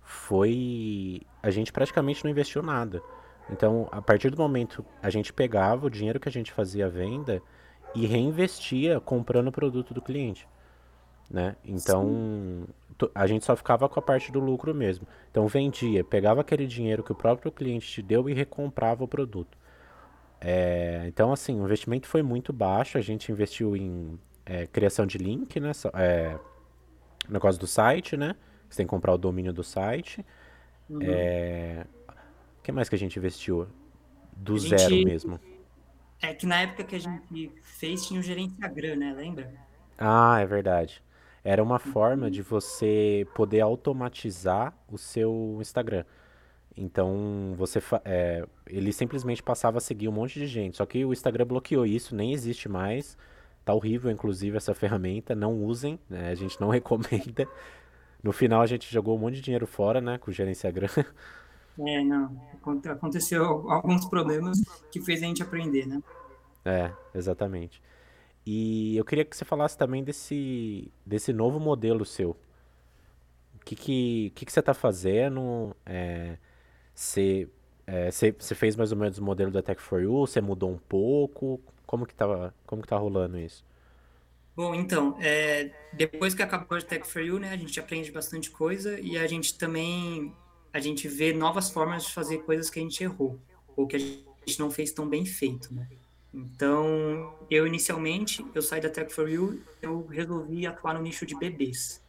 [0.00, 3.02] foi a gente praticamente não investiu nada.
[3.50, 6.88] Então, a partir do momento a gente pegava o dinheiro que a gente fazia a
[6.88, 7.42] venda
[7.96, 10.46] e reinvestia comprando o produto do cliente,
[11.28, 11.56] né?
[11.64, 12.64] Então,
[13.14, 15.06] a gente só ficava com a parte do lucro mesmo.
[15.30, 19.56] Então vendia, pegava aquele dinheiro que o próprio cliente te deu e recomprava o produto.
[20.40, 22.98] É, então assim, o investimento foi muito baixo.
[22.98, 25.72] A gente investiu em é, criação de link, né?
[25.94, 26.38] É,
[27.28, 28.36] negócio do site, né?
[28.68, 30.24] Você tem que comprar o domínio do site.
[30.88, 31.00] Uhum.
[31.02, 31.84] É,
[32.58, 33.66] o que mais que a gente investiu?
[34.36, 35.40] Do gente, zero mesmo.
[36.20, 39.14] É que na época que a gente fez tinha o gerente Instagram, né?
[39.16, 39.52] Lembra?
[39.98, 41.02] Ah, é verdade.
[41.46, 46.04] Era uma forma de você poder automatizar o seu Instagram.
[46.76, 50.76] Então, você é, ele simplesmente passava a seguir um monte de gente.
[50.76, 53.16] Só que o Instagram bloqueou isso, nem existe mais.
[53.64, 55.36] Tá horrível, inclusive, essa ferramenta.
[55.36, 56.30] Não usem, né?
[56.30, 57.46] A gente não recomenda.
[58.20, 60.18] No final a gente jogou um monte de dinheiro fora, né?
[60.18, 60.88] Com o Gerenciagram.
[61.78, 62.42] É, não.
[62.90, 64.58] Aconteceu alguns problemas
[64.90, 66.02] que fez a gente aprender, né?
[66.64, 67.80] É, exatamente.
[68.46, 72.30] E eu queria que você falasse também desse, desse novo modelo seu.
[72.30, 75.74] O que, que, que, que você está fazendo?
[75.84, 76.38] É,
[76.94, 77.48] você,
[77.84, 80.26] é, você, você fez mais ou menos o modelo da Tech for You?
[80.26, 81.60] Você mudou um pouco?
[81.84, 83.64] Como que tá, como que tá rolando isso?
[84.54, 88.50] Bom, então, é, depois que acabou a Tech for You, né, a gente aprende bastante
[88.50, 90.32] coisa e a gente também
[90.72, 93.40] a gente vê novas formas de fazer coisas que a gente errou
[93.76, 95.88] ou que a gente não fez tão bem feito, né?
[96.32, 101.34] Então, eu inicialmente, eu saí da Tech for You, eu resolvi atuar no nicho de
[101.34, 102.04] bebês.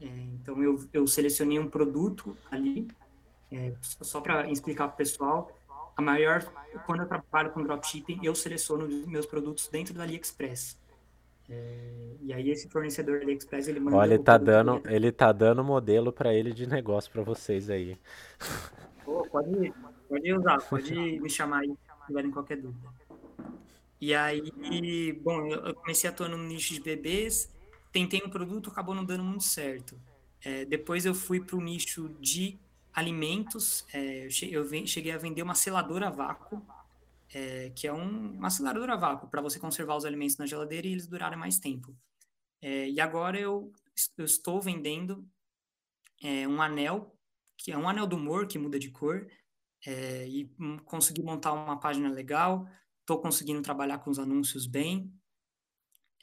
[0.00, 2.88] É, então, eu, eu selecionei um produto ali,
[3.50, 5.50] é, só para explicar para o pessoal,
[5.96, 6.44] a maior,
[6.86, 10.78] quando eu trabalho com dropshipping, eu seleciono meus produtos dentro do AliExpress.
[11.48, 13.96] É, e aí esse fornecedor AliExpress ele manda.
[13.96, 14.96] Olha, ele tá dando, dele.
[14.96, 17.98] ele tá dando modelo para ele de negócio para vocês aí.
[19.06, 19.72] Oh, pode,
[20.08, 22.88] pode usar, pode me chamar aí se tiverem qualquer dúvida.
[24.00, 27.50] E aí, bom, eu comecei atuando no nicho de bebês,
[27.92, 29.98] tentei um produto, acabou não dando muito certo.
[30.42, 32.58] É, depois eu fui para o nicho de
[32.92, 34.30] alimentos, é, eu
[34.86, 36.64] cheguei a vender uma seladora a vácuo,
[37.32, 40.86] é, que é um, uma aceleradora a vácuo para você conservar os alimentos na geladeira
[40.86, 41.96] e eles durarem mais tempo.
[42.62, 43.72] É, e agora eu,
[44.16, 45.26] eu, estou vendendo
[46.22, 47.16] é, um anel,
[47.56, 49.26] que é um anel do humor que muda de cor,
[49.86, 50.48] é, e
[50.84, 52.66] consegui montar uma página legal,
[53.04, 55.12] estou conseguindo trabalhar com os anúncios bem,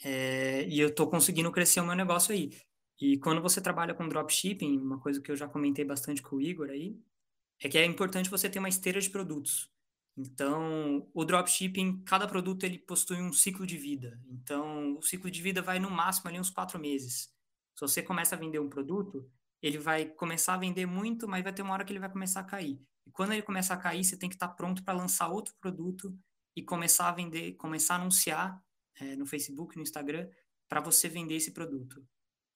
[0.04, 2.52] é, e eu estou conseguindo crescer o meu negócio aí.
[3.00, 6.42] E quando você trabalha com dropshipping, uma coisa que eu já comentei bastante com o
[6.42, 7.00] Igor aí,
[7.60, 9.70] é que é importante você ter uma esteira de produtos.
[10.18, 14.20] Então, o dropshipping, cada produto ele possui um ciclo de vida.
[14.28, 17.30] Então, o ciclo de vida vai no máximo ali uns quatro meses.
[17.76, 19.30] Se você começa a vender um produto,
[19.62, 22.42] ele vai começar a vender muito, mas vai ter uma hora que ele vai começar
[22.42, 22.82] a cair.
[23.06, 26.16] E quando ele começar a cair, você tem que estar pronto para lançar outro produto
[26.56, 28.64] e começar a vender, começar a anunciar
[28.96, 30.30] é, no Facebook, no Instagram,
[30.68, 32.06] para você vender esse produto.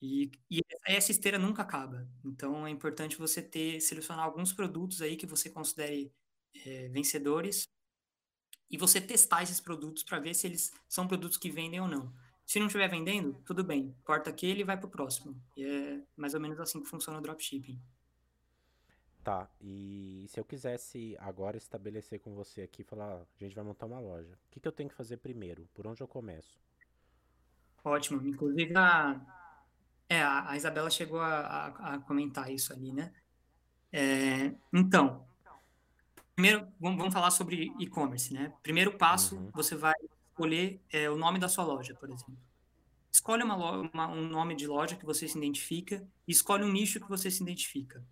[0.01, 2.07] E, e, essa esteira nunca acaba.
[2.23, 6.13] Então, é importante você ter, selecionar alguns produtos aí que você considere
[6.65, 7.67] é, vencedores
[8.69, 12.13] e você testar esses produtos para ver se eles são produtos que vendem ou não.
[12.45, 15.41] Se não estiver vendendo, tudo bem, corta aquele e vai para o próximo.
[15.57, 17.81] E é mais ou menos assim que funciona o dropshipping.
[19.25, 23.87] Tá, e se eu quisesse agora estabelecer com você aqui, falar, a gente vai montar
[23.87, 25.67] uma loja, o que, que eu tenho que fazer primeiro?
[25.73, 26.61] Por onde eu começo?
[27.83, 29.19] Ótimo, inclusive a,
[30.07, 33.11] é, a Isabela chegou a, a, a comentar isso ali, né?
[33.91, 35.25] É, então,
[36.35, 38.53] primeiro, vamos, vamos falar sobre e-commerce, né?
[38.61, 39.49] Primeiro passo, uhum.
[39.55, 39.95] você vai
[40.29, 42.37] escolher é, o nome da sua loja, por exemplo.
[43.11, 46.99] Escolhe uma, uma, um nome de loja que você se identifica e escolhe um nicho
[46.99, 48.05] que você se identifica.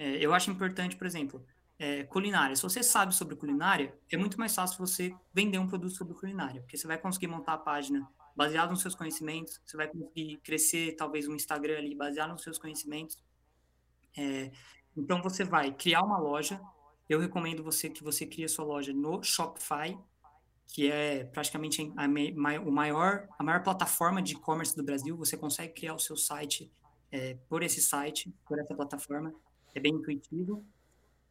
[0.00, 1.44] É, eu acho importante, por exemplo,
[1.78, 2.56] é, culinária.
[2.56, 6.60] Se você sabe sobre culinária, é muito mais fácil você vender um produto sobre culinária,
[6.62, 10.96] porque você vai conseguir montar a página baseado nos seus conhecimentos, você vai conseguir crescer
[10.96, 13.22] talvez um Instagram ali baseado nos seus conhecimentos.
[14.16, 14.50] É,
[14.96, 16.60] então você vai criar uma loja
[17.10, 19.98] eu recomendo você que você crie a sua loja no Shopify,
[20.68, 22.06] que é praticamente a,
[22.60, 25.16] o maior, a maior plataforma de e-commerce do Brasil.
[25.16, 26.72] Você consegue criar o seu site
[27.10, 29.34] é, por esse site, por essa plataforma.
[29.74, 30.64] É bem intuitivo.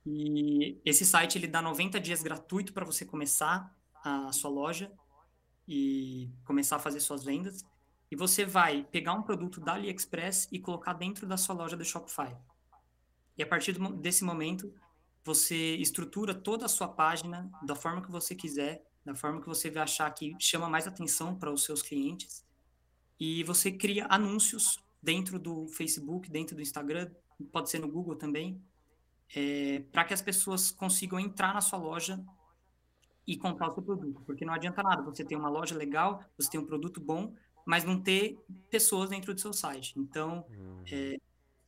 [0.05, 4.91] E esse site ele dá 90 dias gratuito para você começar a sua loja
[5.67, 7.65] e começar a fazer suas vendas.
[8.11, 11.85] E você vai pegar um produto da AliExpress e colocar dentro da sua loja do
[11.85, 12.35] Shopify.
[13.37, 14.73] E a partir desse momento,
[15.23, 19.69] você estrutura toda a sua página da forma que você quiser, da forma que você
[19.69, 22.43] vai achar que chama mais atenção para os seus clientes.
[23.19, 27.11] E você cria anúncios dentro do Facebook, dentro do Instagram,
[27.45, 28.61] pode ser no Google também,
[29.35, 32.23] é, para que as pessoas consigam entrar na sua loja
[33.25, 34.21] e comprar o seu produto.
[34.25, 37.33] Porque não adianta nada você ter uma loja legal, você ter um produto bom,
[37.65, 38.37] mas não ter
[38.69, 39.93] pessoas dentro do seu site.
[39.97, 40.83] Então, uhum.
[40.91, 41.17] é,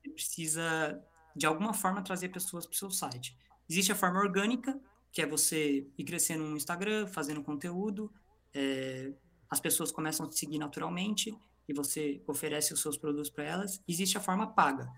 [0.01, 1.03] você precisa
[1.35, 3.37] de alguma forma trazer pessoas para o seu site.
[3.69, 4.79] Existe a forma orgânica,
[5.11, 8.11] que é você ir crescendo no Instagram, fazendo conteúdo,
[8.53, 9.13] é,
[9.49, 13.81] as pessoas começam a te seguir naturalmente e você oferece os seus produtos para elas.
[13.87, 14.89] Existe a forma paga,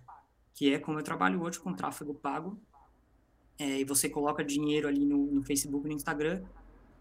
[0.53, 2.59] que é como eu trabalho hoje com tráfego pago,
[3.57, 6.43] é, e você coloca dinheiro ali no, no Facebook no Instagram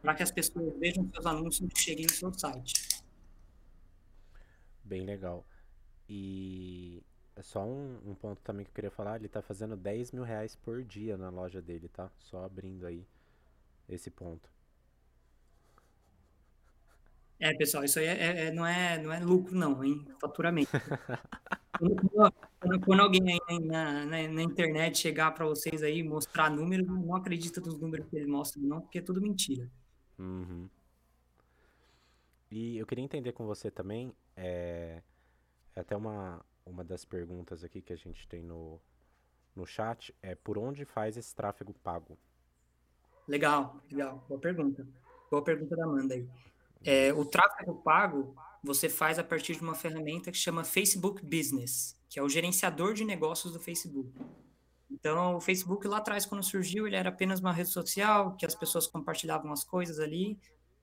[0.00, 3.02] para que as pessoas vejam seus anúncios e cheguem no seu site.
[4.84, 5.46] Bem legal.
[6.08, 7.02] E
[7.36, 10.24] é só um, um, ponto também que eu queria falar, ele tá fazendo 10 mil
[10.24, 12.10] reais por dia na loja dele, tá?
[12.18, 13.06] Só abrindo aí
[13.88, 14.50] esse ponto.
[17.38, 20.06] É, pessoal, isso aí é, é, é, não, é, não é lucro, não, hein?
[20.20, 20.70] Faturamento.
[21.78, 26.86] quando, quando, quando, alguém aí na, na, na internet chegar para vocês aí mostrar números,
[26.86, 29.68] não acredita nos números que eles mostram, não, porque é tudo mentira.
[30.18, 30.68] Uhum.
[32.50, 35.02] E eu queria entender com você também, é,
[35.74, 38.80] é até uma, uma das perguntas aqui que a gente tem no,
[39.56, 42.16] no chat, é por onde faz esse tráfego pago?
[43.26, 44.24] Legal, legal.
[44.28, 44.86] Boa pergunta.
[45.30, 46.28] Boa pergunta da Amanda aí.
[46.84, 51.98] É, o tráfego pago você faz a partir de uma ferramenta que chama Facebook Business,
[52.08, 54.12] que é o gerenciador de negócios do Facebook.
[54.90, 58.54] Então, o Facebook lá atrás, quando surgiu, ele era apenas uma rede social, que as
[58.54, 60.38] pessoas compartilhavam as coisas ali,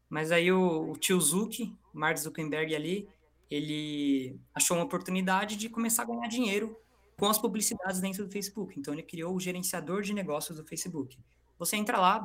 [0.10, 3.08] mas aí o, o tio Zuck, Mark Zuckerberg ali,
[3.50, 6.76] ele achou uma oportunidade de começar a ganhar dinheiro
[7.18, 8.78] com as publicidades dentro do Facebook.
[8.80, 11.18] Então, ele criou o gerenciador de negócios do Facebook.
[11.58, 12.20] Você entra lá,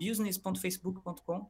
[0.00, 1.48] business.facebook.com,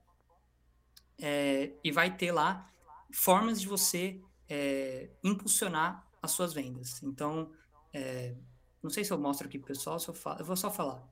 [1.20, 2.70] é, e vai ter lá
[3.12, 7.02] formas de você é, impulsionar as suas vendas.
[7.02, 7.50] Então,
[7.92, 8.34] é,
[8.82, 11.06] não sei se eu mostro aqui pro pessoal, se eu, falo, eu vou só falar.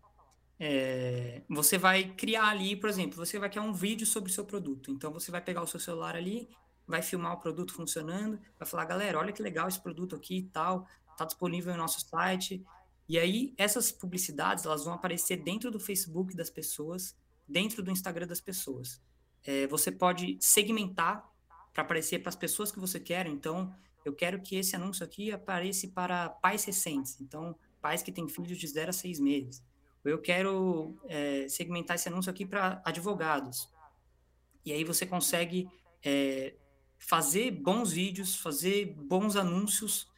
[0.59, 4.45] É, você vai criar ali, por exemplo, você vai criar um vídeo sobre o seu
[4.45, 4.91] produto.
[4.91, 6.49] Então, você vai pegar o seu celular ali,
[6.87, 10.49] vai filmar o produto funcionando, vai falar, galera, olha que legal esse produto aqui e
[10.49, 12.65] tal, está disponível no nosso site,
[13.09, 18.27] e aí, essas publicidades, elas vão aparecer dentro do Facebook das pessoas, dentro do Instagram
[18.27, 19.01] das pessoas.
[19.45, 21.25] É, você pode segmentar
[21.77, 23.27] para aparecer para as pessoas que você quer.
[23.27, 23.71] Então,
[24.03, 27.21] eu quero que esse anúncio aqui apareça para pais recentes.
[27.21, 29.63] Então, pais que têm filhos de 0 a 6 meses.
[30.03, 33.69] Eu quero é, segmentar esse anúncio aqui para advogados.
[34.65, 35.69] E aí você consegue
[36.03, 36.55] é,
[36.99, 40.09] fazer bons vídeos, fazer bons anúncios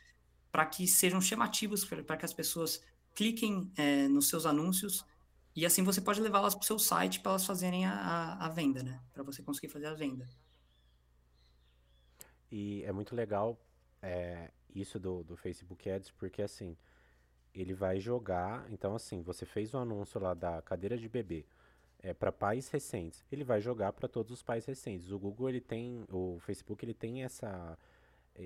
[0.52, 2.80] para que sejam chamativos, para que as pessoas
[3.16, 5.04] cliquem é, nos seus anúncios
[5.56, 8.48] e assim você pode levá-las para o seu site para elas fazerem a, a, a
[8.48, 9.00] venda, né?
[9.12, 10.28] Para você conseguir fazer a venda.
[12.50, 13.58] E é muito legal
[14.02, 16.76] é, isso do, do Facebook Ads, porque assim,
[17.54, 18.70] ele vai jogar.
[18.70, 21.44] Então, assim, você fez um anúncio lá da cadeira de bebê
[22.00, 23.24] é, para pais recentes.
[23.30, 25.10] Ele vai jogar para todos os pais recentes.
[25.10, 26.04] O Google, ele tem.
[26.10, 27.76] O Facebook, ele tem essa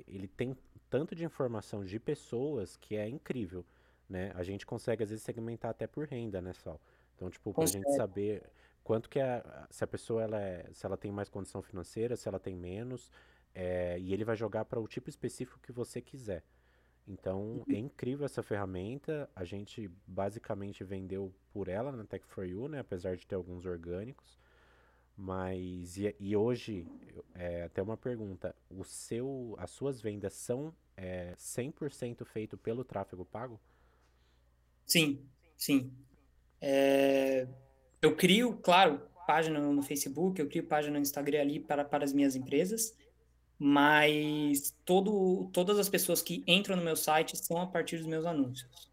[0.06, 0.56] ele tem
[0.88, 3.64] tanto de informação de pessoas que é incrível,
[4.08, 4.32] né?
[4.34, 6.80] A gente consegue às vezes segmentar até por renda, né, Sal?
[7.14, 8.42] Então, tipo, pra gente saber
[8.82, 12.28] quanto que é, se a pessoa ela é, se ela tem mais condição financeira, se
[12.28, 13.10] ela tem menos,
[13.54, 16.42] é, e ele vai jogar para o tipo específico que você quiser.
[17.06, 17.64] Então, uhum.
[17.68, 19.28] é incrível essa ferramenta.
[19.34, 22.78] A gente basicamente vendeu por ela na Tech for You, né?
[22.78, 24.38] Apesar de ter alguns orgânicos.
[25.16, 26.86] Mas e, e hoje,
[27.34, 33.24] é, até uma pergunta, o seu, as suas vendas são é, 100% feito pelo tráfego
[33.24, 33.60] pago?
[34.86, 35.24] Sim,
[35.56, 35.92] sim.
[36.60, 37.46] É,
[38.00, 42.12] eu crio, claro, página no Facebook, eu crio página no Instagram ali para, para as
[42.12, 42.96] minhas empresas,
[43.64, 48.26] mas todo, todas as pessoas que entram no meu site são a partir dos meus
[48.26, 48.90] anúncios.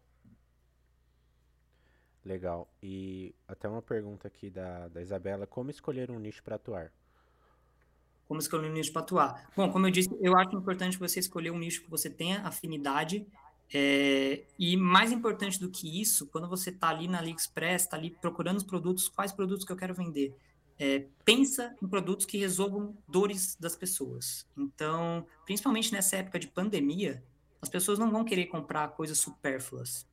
[2.24, 2.72] Legal.
[2.80, 6.92] E até uma pergunta aqui da, da Isabela: como escolher um nicho para atuar?
[8.28, 9.50] Como escolher um nicho para atuar?
[9.56, 13.26] Bom, como eu disse, eu acho importante você escolher um nicho que você tenha afinidade.
[13.74, 18.10] É, e mais importante do que isso, quando você está ali na AliExpress, está ali
[18.10, 20.32] procurando os produtos, quais produtos que eu quero vender?
[20.82, 24.46] É, pensa em produtos que resolvam dores das pessoas.
[24.56, 27.22] Então, principalmente nessa época de pandemia,
[27.60, 30.08] as pessoas não vão querer comprar coisas supérfluas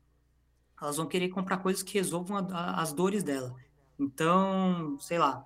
[0.80, 3.54] elas vão querer comprar coisas que resolvam a, a, as dores dela.
[3.98, 5.44] Então, sei lá,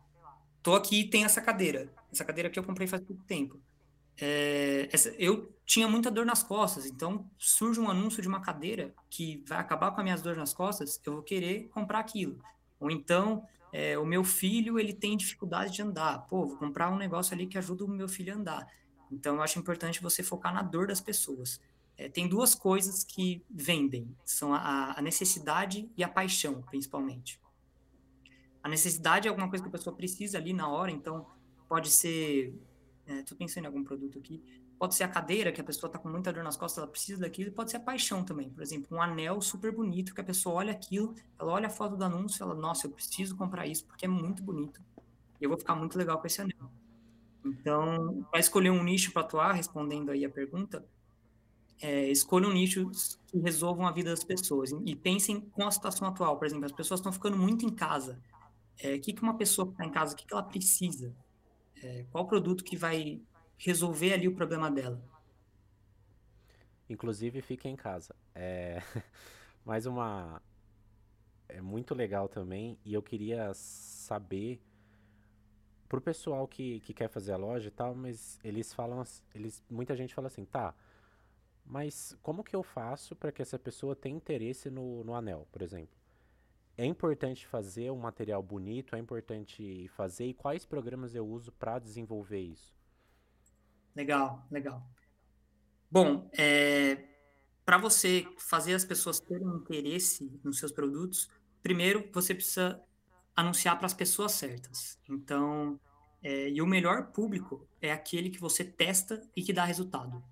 [0.63, 1.93] tô aqui e tem essa cadeira.
[2.13, 3.59] Essa cadeira que eu comprei faz pouco tempo.
[4.21, 8.95] É, essa, eu tinha muita dor nas costas, então surge um anúncio de uma cadeira
[9.09, 12.39] que vai acabar com as minhas dores nas costas, eu vou querer comprar aquilo.
[12.79, 16.99] Ou então, é, o meu filho ele tem dificuldade de andar, pô, vou comprar um
[16.99, 18.69] negócio ali que ajuda o meu filho a andar.
[19.11, 21.61] Então, eu acho importante você focar na dor das pessoas.
[21.97, 27.41] É, tem duas coisas que vendem, são a, a, necessidade e a paixão, principalmente.
[28.63, 31.27] A necessidade é alguma coisa que a pessoa precisa ali na hora, então
[31.69, 32.55] pode ser,
[33.07, 34.43] estou é, pensando em algum produto aqui,
[34.83, 37.21] pode ser a cadeira, que a pessoa está com muita dor nas costas, ela precisa
[37.21, 40.25] daquilo, e pode ser a paixão também, por exemplo, um anel super bonito, que a
[40.25, 43.87] pessoa olha aquilo, ela olha a foto do anúncio, ela, nossa, eu preciso comprar isso,
[43.87, 44.81] porque é muito bonito,
[45.41, 46.69] e eu vou ficar muito legal com esse anel.
[47.45, 50.85] Então, para escolher um nicho para atuar, respondendo aí a pergunta,
[51.81, 56.37] é, escolham nichos que resolvam a vida das pessoas e pensem com a situação atual.
[56.37, 58.21] Por exemplo, as pessoas estão ficando muito em casa.
[58.81, 61.15] É, o que, que uma pessoa que está em casa, o que, que ela precisa?
[61.81, 63.21] É, qual produto que vai
[63.59, 65.03] resolver ali o problema dela?
[66.89, 68.15] Inclusive, fique em casa.
[68.35, 68.83] É...
[69.65, 70.43] Mais uma...
[71.49, 74.61] É muito legal também, e eu queria saber
[75.87, 79.03] pro pessoal que, que quer fazer a loja e tal, mas eles falam,
[79.35, 80.75] eles, muita gente fala assim, tá,
[81.65, 85.61] mas como que eu faço para que essa pessoa tenha interesse no, no anel, por
[85.61, 85.95] exemplo?
[86.77, 91.79] É importante fazer um material bonito, é importante fazer e quais programas eu uso para
[91.79, 92.75] desenvolver isso?
[93.95, 94.87] Legal, legal.
[95.91, 97.05] Bom, é,
[97.65, 101.31] para você fazer as pessoas terem interesse nos seus produtos,
[101.63, 102.83] primeiro você precisa
[103.37, 104.99] anunciar para as pessoas certas.
[105.09, 105.79] Então,
[106.23, 110.23] é, e o melhor público é aquele que você testa e que dá resultado.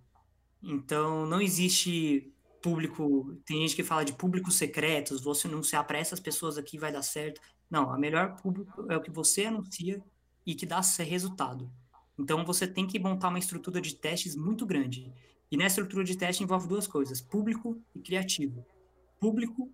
[0.62, 2.32] Então, não existe
[2.62, 3.36] público.
[3.44, 7.02] Tem gente que fala de públicos secretos, você anunciar para essas pessoas aqui vai dar
[7.02, 7.40] certo.
[7.70, 10.02] Não, a melhor público é o que você anuncia
[10.44, 11.70] e que dá resultado.
[12.20, 15.10] Então, você tem que montar uma estrutura de testes muito grande.
[15.50, 18.64] E nessa estrutura de teste envolve duas coisas: público e criativo.
[19.18, 19.72] Público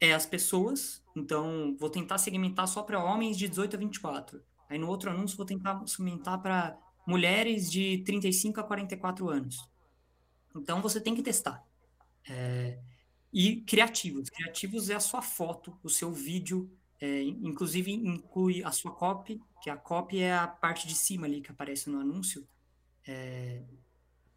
[0.00, 4.42] é as pessoas, então vou tentar segmentar só para homens de 18 a 24.
[4.68, 9.68] Aí no outro anúncio vou tentar segmentar para mulheres de 35 a 44 anos.
[10.56, 11.64] Então você tem que testar.
[12.28, 12.78] É,
[13.32, 14.30] e criativos.
[14.30, 16.70] Criativos é a sua foto, o seu vídeo,
[17.02, 21.40] é, inclusive inclui a sua copy, que a copy é a parte de cima ali
[21.40, 22.46] que aparece no anúncio.
[23.04, 23.64] É,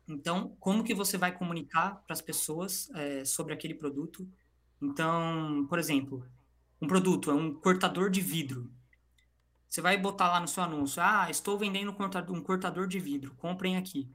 [0.07, 4.27] então, como que você vai comunicar para as pessoas é, sobre aquele produto?
[4.81, 6.25] Então, por exemplo,
[6.81, 8.73] um produto é um cortador de vidro.
[9.69, 11.95] Você vai botar lá no seu anúncio, ah, estou vendendo
[12.29, 14.09] um cortador de vidro, comprem aqui.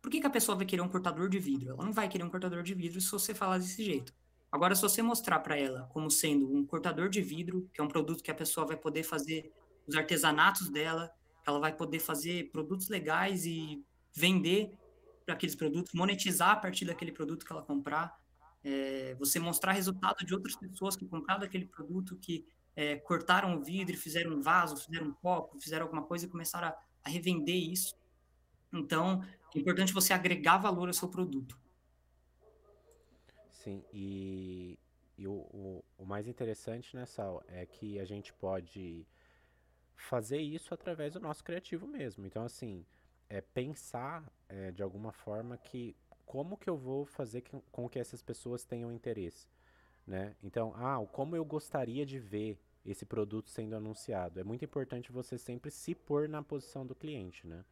[0.00, 1.70] Por que, que a pessoa vai querer um cortador de vidro?
[1.70, 4.12] Ela não vai querer um cortador de vidro se você falar desse jeito.
[4.52, 7.88] Agora, se você mostrar para ela como sendo um cortador de vidro, que é um
[7.88, 9.50] produto que a pessoa vai poder fazer
[9.86, 11.10] os artesanatos dela,
[11.46, 13.82] ela vai poder fazer produtos legais e
[14.14, 14.76] vender
[15.24, 18.14] para aqueles produtos, monetizar a partir daquele produto que ela comprar,
[18.62, 22.46] é, você mostrar resultado de outras pessoas que compraram aquele produto, que
[22.76, 26.68] é, cortaram o vidro, fizeram um vaso, fizeram um copo, fizeram alguma coisa e começaram
[26.68, 27.94] a, a revender isso.
[28.70, 29.24] Então,
[29.54, 31.61] é importante você agregar valor ao seu produto.
[33.62, 34.76] Sim, e,
[35.16, 39.06] e o, o, o mais interessante, né, Sal, é que a gente pode
[39.94, 42.26] fazer isso através do nosso criativo mesmo.
[42.26, 42.84] Então, assim,
[43.28, 45.94] é pensar é, de alguma forma que
[46.26, 49.46] como que eu vou fazer que, com que essas pessoas tenham interesse,
[50.04, 50.34] né?
[50.42, 54.40] Então, ah, como eu gostaria de ver esse produto sendo anunciado.
[54.40, 57.64] É muito importante você sempre se pôr na posição do cliente, né?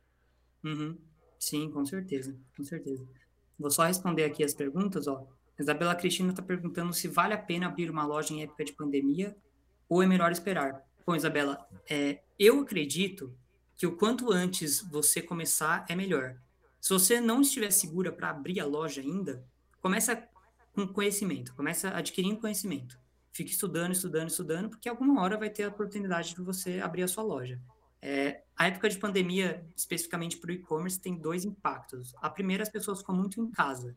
[0.63, 0.97] Uhum.
[1.37, 3.05] Sim, com certeza, com certeza.
[3.59, 5.27] Vou só responder aqui as perguntas, ó.
[5.61, 9.37] Isabela Cristina está perguntando se vale a pena abrir uma loja em época de pandemia
[9.89, 10.83] ou é melhor esperar.
[11.07, 13.35] Bom, Isabela, é, eu acredito
[13.77, 16.37] que o quanto antes você começar é melhor.
[16.81, 19.45] Se você não estiver segura para abrir a loja ainda,
[19.83, 20.27] começa
[20.73, 22.99] com conhecimento, começa adquirindo conhecimento.
[23.33, 27.09] Fique estudando, estudando, estudando, porque alguma hora vai ter a oportunidade de você abrir a
[27.09, 27.61] sua loja.
[28.03, 32.15] É, a época de pandemia, especificamente para o e-commerce, tem dois impactos.
[32.21, 33.95] A primeira, as pessoas ficam muito em casa.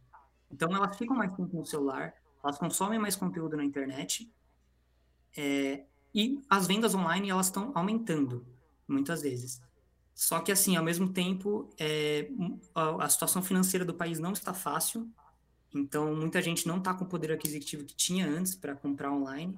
[0.54, 4.32] Então, elas ficam mais tempo no celular, elas consomem mais conteúdo na internet,
[5.36, 5.84] é,
[6.14, 8.45] e as vendas online, elas estão aumentando,
[8.88, 9.60] muitas vezes.
[10.14, 12.30] Só que, assim, ao mesmo tempo, é,
[12.76, 15.10] a, a, situação financeira do país não está fácil,
[15.74, 19.58] então muita gente não está com o poder aquisitivo que tinha antes para comprar online.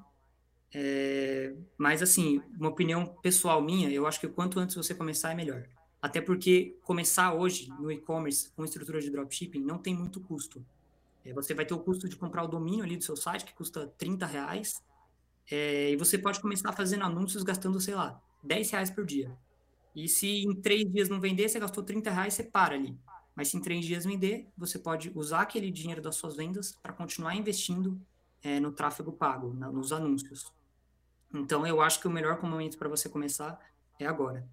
[0.74, 5.36] É, mas, assim, uma opinião pessoal minha, eu acho que quanto antes você começar é
[5.36, 5.68] melhor.
[6.02, 10.66] Até porque começar hoje no e-commerce com estrutura de dropshipping não tem muito custo.
[11.26, 13.54] É, você vai ter o custo de comprar o domínio ali do seu site, que
[13.54, 14.82] custa 30 reais,
[15.52, 19.36] é, e você pode começar fazendo anúncios gastando, sei lá, 10 reais por dia.
[19.96, 22.98] E se em três dias não vender, você gastou 30 reais, você para ali.
[23.36, 26.94] Mas se em três dias vender, você pode usar aquele dinheiro das suas vendas para
[26.94, 28.00] continuar investindo
[28.44, 30.54] é, no tráfego pago, na, nos anúncios.
[31.34, 33.60] Então, eu acho que o melhor momento para você começar
[34.00, 34.48] é agora.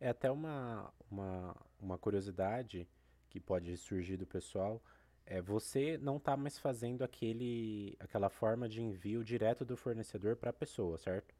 [0.00, 2.88] É até uma, uma, uma curiosidade
[3.28, 4.82] que pode surgir do pessoal.
[5.30, 10.48] É, você não está mais fazendo aquele, aquela forma de envio direto do fornecedor para
[10.48, 11.34] a pessoa, certo?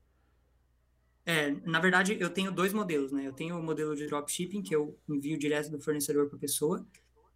[1.24, 3.26] É, na verdade, eu tenho dois modelos, né?
[3.26, 6.86] Eu tenho o modelo de dropshipping, que eu envio direto do fornecedor para a pessoa,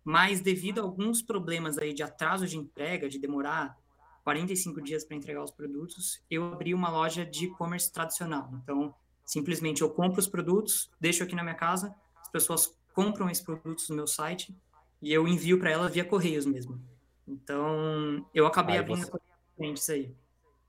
[0.05, 3.75] mas devido a alguns problemas aí de atraso de entrega, de demorar
[4.23, 8.51] 45 dias para entregar os produtos, eu abri uma loja de e-commerce tradicional.
[8.63, 8.95] Então,
[9.25, 13.89] simplesmente eu compro os produtos, deixo aqui na minha casa, as pessoas compram esses produtos
[13.89, 14.55] no meu site
[15.03, 16.81] e eu envio para ela via correios mesmo.
[17.27, 19.19] Então, eu acabei aí abrindo você...
[19.57, 20.15] clientes aí.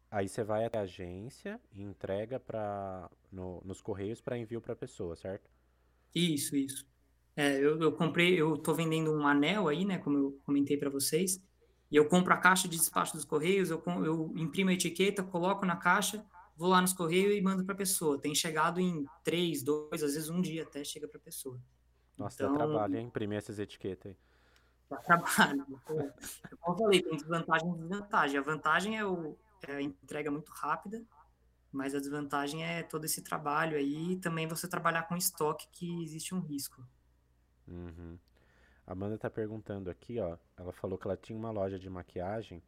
[0.09, 4.73] Aí você vai até a agência e entrega para no, nos correios para envio para
[4.73, 5.49] a pessoa, certo?
[6.13, 6.85] Isso, isso.
[7.35, 10.89] É, eu, eu, comprei, eu tô vendendo um anel aí, né, como eu comentei para
[10.89, 11.41] vocês,
[11.89, 15.65] e eu compro a caixa de despacho dos correios, eu, eu imprimo a etiqueta, coloco
[15.65, 16.23] na caixa
[16.55, 18.19] vou lá nos correios e mando para a pessoa.
[18.19, 21.59] Tem chegado em três, dois, às vezes um dia até chega para a pessoa.
[22.17, 23.07] Nossa, então, dá trabalho, hein?
[23.07, 24.17] Imprimir essas etiquetas aí.
[24.89, 25.65] Dá trabalho.
[25.85, 26.01] Como
[26.67, 28.37] eu falei, tem vantagem e desvantagem.
[28.37, 29.37] A vantagem é, o,
[29.67, 31.03] é a entrega muito rápida,
[31.71, 36.03] mas a desvantagem é todo esse trabalho aí e também você trabalhar com estoque que
[36.03, 36.85] existe um risco.
[37.67, 38.17] Uhum.
[38.85, 40.37] A Amanda tá perguntando aqui, ó.
[40.57, 42.61] Ela falou que ela tinha uma loja de maquiagem,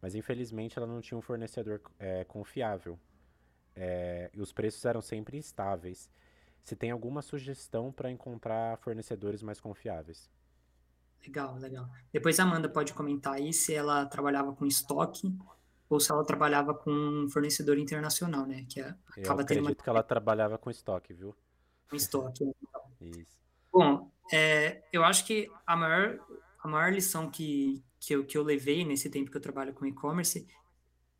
[0.00, 2.98] mas infelizmente ela não tinha um fornecedor é, confiável.
[3.74, 6.10] É, e os preços eram sempre instáveis.
[6.66, 10.28] Você tem alguma sugestão para encontrar fornecedores mais confiáveis?
[11.22, 11.88] Legal, legal.
[12.12, 15.32] Depois a Amanda pode comentar aí se ela trabalhava com estoque
[15.88, 18.66] ou se ela trabalhava com um fornecedor internacional, né?
[18.68, 19.74] Que é, acaba Eu acredito uma...
[19.76, 21.36] que ela trabalhava com estoque, viu?
[21.88, 22.42] Com estoque.
[22.42, 22.82] Então.
[23.00, 23.38] Isso.
[23.72, 26.18] Bom, é, eu acho que a maior,
[26.64, 29.86] a maior lição que, que, eu, que eu levei nesse tempo que eu trabalho com
[29.86, 30.44] e-commerce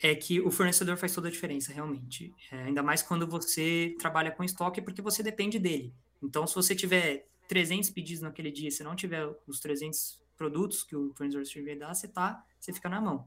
[0.00, 2.34] é que o fornecedor faz toda a diferença, realmente.
[2.50, 5.94] É, ainda mais quando você trabalha com estoque, porque você depende dele.
[6.22, 10.94] Então, se você tiver 300 pedidos naquele dia, se não tiver os 300 produtos que
[10.94, 13.26] o fornecedor te dar, você, tá, você fica na mão.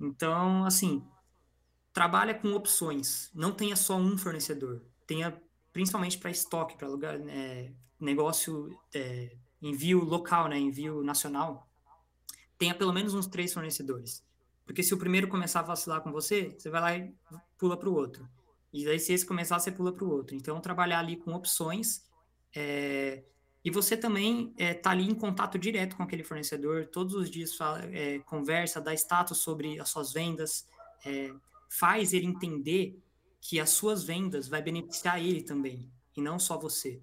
[0.00, 1.04] Então, assim,
[1.92, 3.30] trabalha com opções.
[3.34, 4.82] Não tenha só um fornecedor.
[5.06, 5.36] Tenha,
[5.72, 11.68] principalmente para estoque, para lugar, é, negócio, é, envio local, né, envio nacional.
[12.56, 14.24] Tenha pelo menos uns três fornecedores.
[14.68, 17.10] Porque se o primeiro começar a vacilar com você, você vai lá e
[17.56, 18.28] pula para o outro.
[18.70, 20.36] E daí, se esse começar, você pula para o outro.
[20.36, 22.04] Então, trabalhar ali com opções.
[22.54, 23.22] É,
[23.64, 27.30] e você também está é, tá ali em contato direto com aquele fornecedor, todos os
[27.30, 30.68] dias fala, é, conversa, dá status sobre as suas vendas,
[31.02, 31.32] é,
[31.70, 33.02] faz ele entender
[33.40, 37.00] que as suas vendas vai beneficiar ele também, e não só você.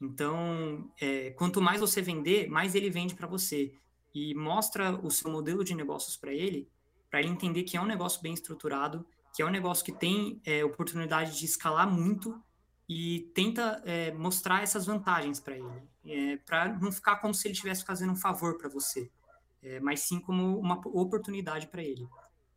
[0.00, 3.74] Então, é, quanto mais você vender, mais ele vende para você.
[4.14, 6.68] E mostra o seu modelo de negócios para ele,
[7.10, 10.40] para ele entender que é um negócio bem estruturado, que é um negócio que tem
[10.44, 12.42] é, oportunidade de escalar muito
[12.88, 17.52] e tenta é, mostrar essas vantagens para ele, é, para não ficar como se ele
[17.52, 19.10] estivesse fazendo um favor para você,
[19.62, 22.08] é, mas sim como uma oportunidade para ele.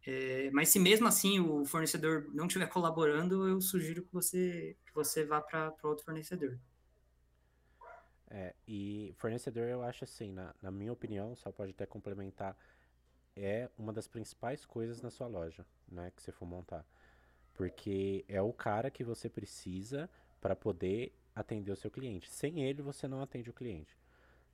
[0.06, 4.94] É, mas se mesmo assim o fornecedor não estiver colaborando, eu sugiro que você, que
[4.94, 6.58] você vá para outro fornecedor.
[8.30, 12.56] É, e fornecedor eu acho assim, na, na minha opinião, só pode até complementar,
[13.36, 16.86] é uma das principais coisas na sua loja, né, que você for montar.
[17.54, 20.10] Porque é o cara que você precisa
[20.40, 22.30] para poder atender o seu cliente.
[22.30, 23.98] Sem ele, você não atende o cliente.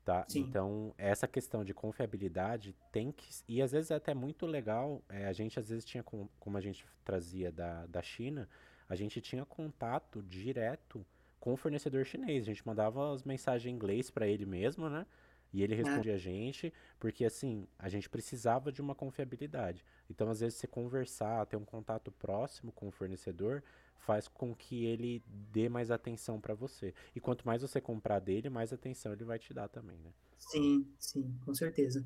[0.03, 0.25] Tá?
[0.33, 3.27] Então, essa questão de confiabilidade tem que.
[3.45, 5.03] E às vezes é até muito legal.
[5.09, 8.47] É, a gente às vezes tinha, com, como a gente trazia da, da China,
[8.87, 11.05] a gente tinha contato direto
[11.41, 12.43] com o fornecedor chinês.
[12.43, 15.05] A gente mandava as mensagens em inglês para ele mesmo, né?
[15.53, 15.77] E ele é.
[15.77, 16.15] respondia é.
[16.15, 19.83] a gente, porque assim, a gente precisava de uma confiabilidade.
[20.09, 23.63] Então, às vezes, você conversar, ter um contato próximo com o fornecedor,
[23.97, 26.93] faz com que ele dê mais atenção para você.
[27.15, 30.11] E quanto mais você comprar dele, mais atenção ele vai te dar também, né?
[30.37, 32.05] Sim, sim, com certeza.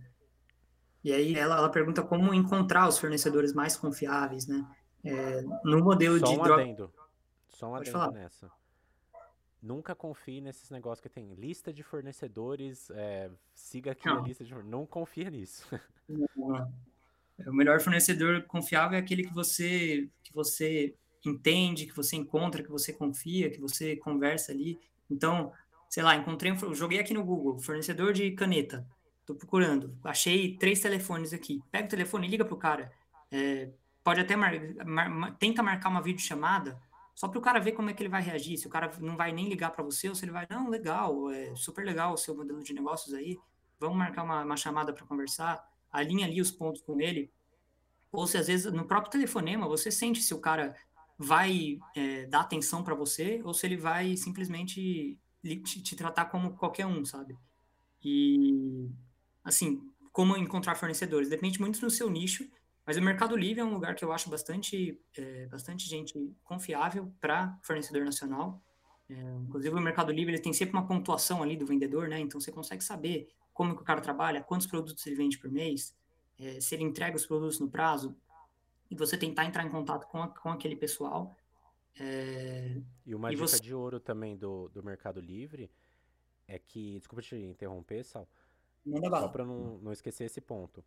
[1.03, 4.65] E aí ela, ela pergunta como encontrar os fornecedores mais confiáveis, né?
[5.03, 6.93] É, no modelo Só de um adendo.
[7.49, 8.11] Só um Pode adendo falar.
[8.11, 8.51] nessa.
[9.61, 14.23] Nunca confie nesses negócios que tem lista de fornecedores, é, siga aqui não.
[14.23, 15.67] a lista de Não confia nisso.
[16.09, 16.69] Não.
[17.47, 20.93] O melhor fornecedor confiável é aquele que você, que você
[21.25, 24.79] entende, que você encontra, que você confia, que você conversa ali.
[25.09, 25.51] Então,
[25.89, 28.85] sei lá, encontrei, um, joguei aqui no Google, fornecedor de caneta.
[29.21, 31.63] Estou procurando, achei três telefones aqui.
[31.71, 32.91] Pega o telefone e liga pro cara.
[33.31, 33.69] É,
[34.03, 34.53] pode até mar,
[34.85, 36.79] mar, tenta marcar uma videochamada
[37.13, 39.15] só para o cara ver como é que ele vai reagir, se o cara não
[39.15, 42.17] vai nem ligar para você, ou se ele vai, não, legal, é super legal o
[42.17, 43.37] seu modelo de negócios aí,
[43.79, 47.31] vamos marcar uma, uma chamada para conversar, alinha ali os pontos com ele,
[48.11, 50.75] ou se às vezes no próprio telefonema você sente se o cara
[51.17, 56.55] vai é, dar atenção para você, ou se ele vai simplesmente te, te tratar como
[56.57, 57.37] qualquer um, sabe?
[58.03, 58.89] E,
[59.43, 59.81] assim,
[60.11, 61.29] como encontrar fornecedores?
[61.29, 62.49] Depende muito do seu nicho,
[62.85, 66.13] mas o Mercado Livre é um lugar que eu acho bastante, é, bastante gente
[66.43, 68.61] confiável para fornecedor nacional.
[69.09, 72.19] É, inclusive, o Mercado Livre ele tem sempre uma pontuação ali do vendedor, né?
[72.19, 75.95] Então, você consegue saber como que o cara trabalha, quantos produtos ele vende por mês,
[76.39, 78.15] é, se ele entrega os produtos no prazo,
[78.89, 81.35] e você tentar entrar em contato com, a, com aquele pessoal.
[81.99, 83.59] É, e uma e dica você...
[83.59, 85.69] de ouro também do, do Mercado Livre
[86.47, 88.27] é que, desculpa te interromper, Sal,
[89.09, 90.83] só para não, não esquecer esse ponto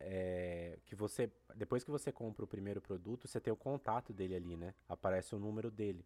[0.00, 4.34] é, que você depois que você compra o primeiro produto, você tem o contato dele
[4.34, 4.74] ali, né?
[4.88, 6.04] Aparece o número dele.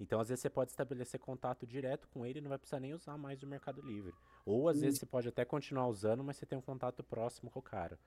[0.00, 2.94] Então, às vezes, você pode estabelecer contato direto com ele e não vai precisar nem
[2.94, 4.12] usar mais o Mercado Livre.
[4.44, 4.84] Ou, às Isso.
[4.84, 7.98] vezes, você pode até continuar usando, mas você tem um contato próximo com o cara.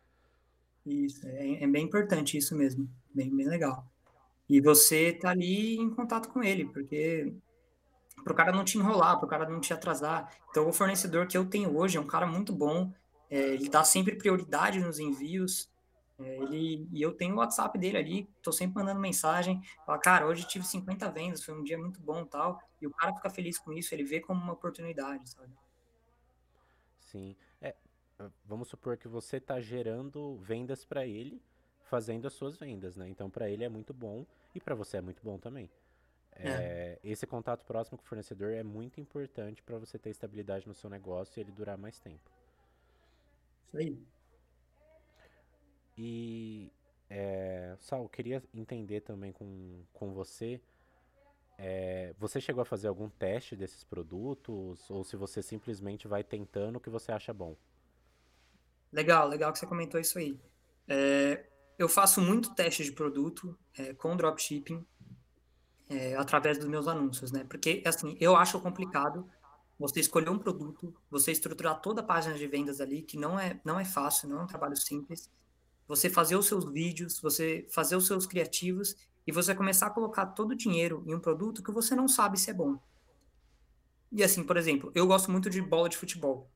[0.86, 2.90] Isso, é, é bem importante isso mesmo.
[3.14, 3.86] Bem, bem legal.
[4.50, 7.34] E você tá ali em contato com ele, porque
[8.24, 10.34] para o cara não te enrolar, para o cara não te atrasar.
[10.50, 12.94] Então, o fornecedor que eu tenho hoje é um cara muito bom,
[13.30, 15.70] é, ele dá sempre prioridade nos envios,
[16.20, 20.26] é, ele, e eu tenho o WhatsApp dele ali, tô sempre mandando mensagem, fala, cara,
[20.26, 23.58] hoje tive 50 vendas, foi um dia muito bom tal, e o cara fica feliz
[23.60, 25.54] com isso, ele vê como uma oportunidade, sabe?
[27.00, 27.36] Sim.
[27.62, 27.76] É,
[28.46, 31.42] vamos supor que você está gerando vendas para ele,
[31.84, 33.08] fazendo as suas vendas, né?
[33.08, 35.70] Então, para ele é muito bom e para você é muito bom também.
[36.32, 36.50] É.
[36.50, 40.74] É, esse contato próximo com o fornecedor é muito importante para você ter estabilidade no
[40.74, 42.30] seu negócio e ele durar mais tempo.
[43.68, 43.98] Isso aí.
[45.98, 46.72] E,
[47.10, 50.62] é, Sal, queria entender também com, com você.
[51.58, 54.90] É, você chegou a fazer algum teste desses produtos?
[54.90, 57.56] Ou se você simplesmente vai tentando o que você acha bom?
[58.92, 60.40] Legal, legal que você comentou isso aí.
[60.88, 61.46] É,
[61.78, 64.86] eu faço muito teste de produto é, com dropshipping
[65.90, 67.46] é, através dos meus anúncios, né?
[67.50, 69.28] Porque, assim, eu acho complicado
[69.80, 73.60] você escolher um produto, você estruturar toda a página de vendas ali, que não é,
[73.64, 75.30] não é fácil, não é um trabalho simples,
[75.88, 80.26] você fazer os seus vídeos, você fazer os seus criativos e você começar a colocar
[80.28, 82.80] todo o dinheiro em um produto que você não sabe se é bom.
[84.12, 86.50] E assim, por exemplo, eu gosto muito de bola de futebol.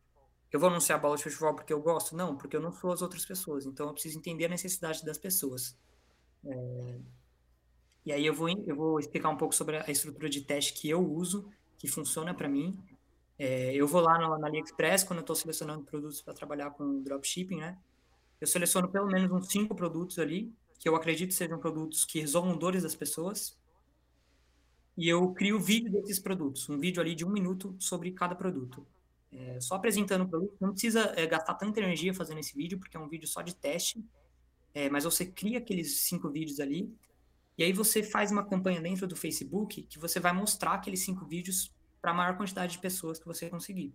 [0.51, 2.15] Eu vou anunciar bola de futebol porque eu gosto?
[2.15, 3.65] Não, porque eu não sou as outras pessoas.
[3.65, 5.77] Então eu preciso entender a necessidade das pessoas.
[6.45, 6.99] É...
[8.05, 10.89] E aí eu vou, eu vou explicar um pouco sobre a estrutura de teste que
[10.89, 12.77] eu uso, que funciona para mim.
[13.43, 17.01] É, eu vou lá na, na AliExpress quando eu estou selecionando produtos para trabalhar com
[17.01, 17.75] dropshipping, né?
[18.39, 22.55] Eu seleciono pelo menos uns cinco produtos ali, que eu acredito sejam produtos que resolvam
[22.55, 23.57] dores das pessoas.
[24.95, 28.85] E eu crio vídeo desses produtos, um vídeo ali de um minuto sobre cada produto.
[29.31, 32.95] É, só apresentando o produto, não precisa é, gastar tanta energia fazendo esse vídeo, porque
[32.95, 34.05] é um vídeo só de teste,
[34.71, 36.95] é, mas você cria aqueles cinco vídeos ali,
[37.57, 41.25] e aí você faz uma campanha dentro do Facebook que você vai mostrar aqueles cinco
[41.25, 43.93] vídeos para a maior quantidade de pessoas que você conseguir.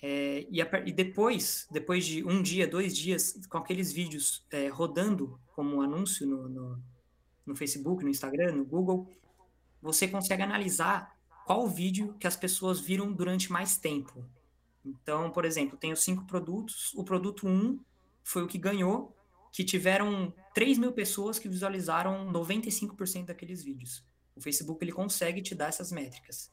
[0.00, 4.68] É, e, a, e, depois, depois de um dia, dois dias, com aqueles vídeos é,
[4.68, 6.82] rodando como anúncio no, no,
[7.44, 9.10] no, Facebook, no Instagram, no Google,
[9.82, 14.24] você consegue analisar qual vídeo que as pessoas viram durante mais tempo.
[14.84, 17.80] Então, por exemplo, tenho cinco produtos, o produto 1 um
[18.22, 19.16] foi o que ganhou,
[19.52, 24.04] que tiveram 3 mil pessoas que visualizaram 95% daqueles vídeos.
[24.36, 26.52] O Facebook ele consegue te dar essas métricas.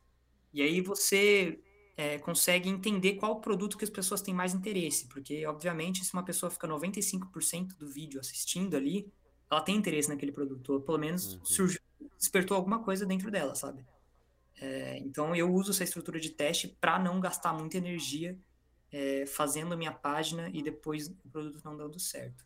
[0.56, 1.60] E aí você
[1.98, 6.24] é, consegue entender qual produto que as pessoas têm mais interesse, porque, obviamente, se uma
[6.24, 9.12] pessoa fica 95% do vídeo assistindo ali,
[9.52, 11.46] ela tem interesse naquele produto, ou pelo menos uhum.
[11.46, 11.82] surgiu,
[12.18, 13.86] despertou alguma coisa dentro dela, sabe?
[14.62, 18.40] É, então, eu uso essa estrutura de teste para não gastar muita energia
[18.94, 22.46] é, fazendo a minha página e depois o produto não dando certo.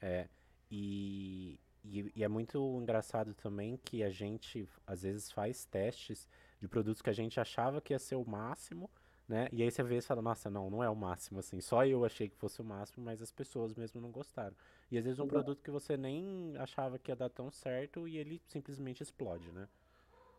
[0.00, 0.28] É,
[0.70, 1.58] e,
[1.90, 6.28] e, e é muito engraçado também que a gente, às vezes, faz testes
[6.60, 8.90] de produtos que a gente achava que ia ser o máximo,
[9.28, 9.48] né?
[9.52, 11.60] E aí você vê e fala, nossa, não, não é o máximo, assim.
[11.60, 14.54] Só eu achei que fosse o máximo, mas as pessoas mesmo não gostaram.
[14.90, 18.18] E às vezes um produto que você nem achava que ia dar tão certo e
[18.18, 19.68] ele simplesmente explode, né?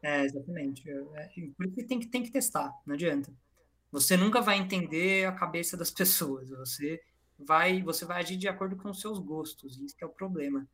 [0.01, 0.89] É, exatamente.
[0.89, 3.31] É, por isso que tem, que tem que testar, não adianta.
[3.91, 6.49] Você nunca vai entender a cabeça das pessoas.
[6.49, 7.01] Você
[7.37, 9.77] vai, você vai agir de acordo com os seus gostos.
[9.79, 10.67] Isso é o problema.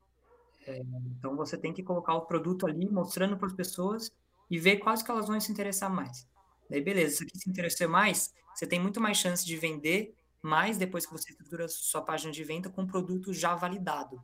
[0.66, 0.80] É,
[1.18, 4.12] então você tem que colocar o produto ali, mostrando para as pessoas
[4.50, 6.28] e ver quais que elas vão se interessar mais.
[6.70, 10.78] Daí, beleza, se aqui se interessar mais, você tem muito mais chance de vender mais
[10.78, 14.24] depois que você estrutura sua página de venda com um produto já validado.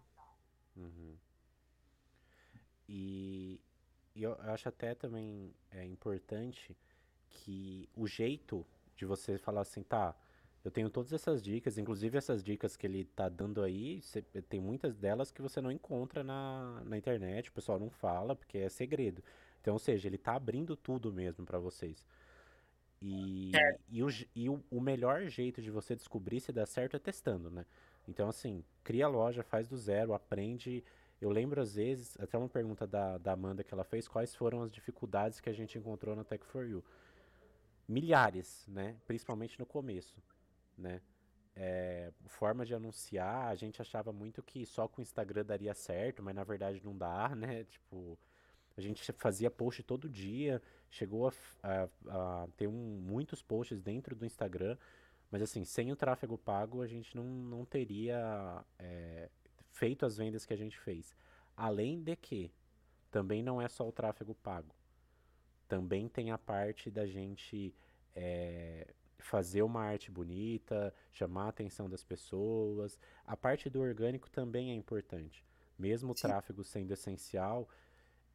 [0.75, 1.15] Uhum.
[2.87, 3.61] E,
[4.15, 6.75] e, eu acho até também é importante
[7.29, 8.65] que o jeito
[8.95, 10.15] de você falar assim, tá,
[10.64, 14.60] eu tenho todas essas dicas, inclusive essas dicas que ele tá dando aí, você, tem
[14.60, 18.70] muitas delas que você não encontra na, na internet, o pessoal não fala porque é
[18.70, 19.24] segredo.
[19.62, 22.05] Então, ou seja, ele está abrindo tudo mesmo para vocês.
[23.01, 23.78] E, é.
[23.89, 27.49] e, o, e o, o, melhor jeito de você descobrir se dá certo é testando,
[27.49, 27.66] né?
[28.07, 30.84] Então, assim, cria a loja, faz do zero, aprende.
[31.22, 34.62] Eu lembro, às vezes, até uma pergunta da, da Amanda que ela fez, quais foram
[34.62, 36.84] as dificuldades que a gente encontrou na Tech for You.
[37.88, 38.97] Milhares, né?
[39.07, 40.22] Principalmente no começo,
[40.80, 41.01] né?
[41.55, 46.23] É, forma de anunciar, a gente achava muito que só com o Instagram daria certo,
[46.23, 47.65] mas na verdade não dá, né?
[47.65, 48.17] Tipo,
[48.77, 54.15] a gente fazia post todo dia, chegou a, a, a ter um, muitos posts dentro
[54.15, 54.77] do Instagram,
[55.30, 59.30] mas assim, sem o tráfego pago a gente não, não teria é,
[59.71, 61.13] feito as vendas que a gente fez.
[61.55, 62.51] Além de que
[63.11, 64.73] também não é só o tráfego pago.
[65.67, 67.73] Também tem a parte da gente
[68.15, 68.88] é,
[69.20, 72.97] fazer uma arte bonita, chamar a atenção das pessoas.
[73.26, 75.45] A parte do orgânico também é importante
[75.80, 77.70] mesmo o tráfego sendo essencial,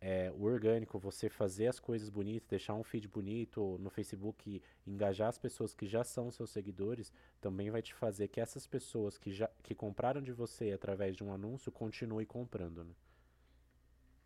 [0.01, 5.29] é, o orgânico, você fazer as coisas bonitas, deixar um feed bonito no Facebook, engajar
[5.29, 9.33] as pessoas que já são seus seguidores, também vai te fazer que essas pessoas que
[9.33, 12.95] já que compraram de você através de um anúncio continuem comprando, né?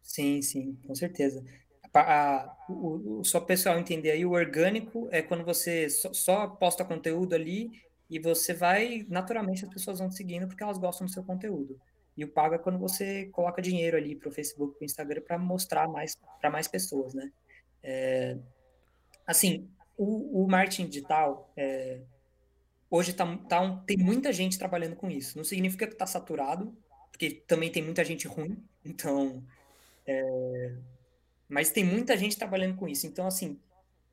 [0.03, 1.45] Sim, sim, com certeza.
[1.95, 6.85] A, o, o, só pessoal entender aí, o orgânico é quando você só, só, posta
[6.85, 7.71] conteúdo ali
[8.11, 11.81] e você vai, naturalmente as pessoas vão te seguindo porque elas gostam do seu conteúdo.
[12.17, 15.23] E o pago é quando você coloca dinheiro ali para o Facebook, para o Instagram,
[15.23, 17.31] para mostrar mais para mais pessoas, né?
[17.83, 18.37] É,
[19.27, 22.01] assim, o, o, marketing digital é,
[22.91, 25.37] hoje tá, tá um, tem muita gente trabalhando com isso.
[25.37, 26.77] Não significa que está saturado,
[27.11, 28.57] porque também tem muita gente ruim.
[28.85, 29.43] Então,
[30.07, 30.75] é,
[31.49, 33.07] mas tem muita gente trabalhando com isso.
[33.07, 33.59] Então, assim,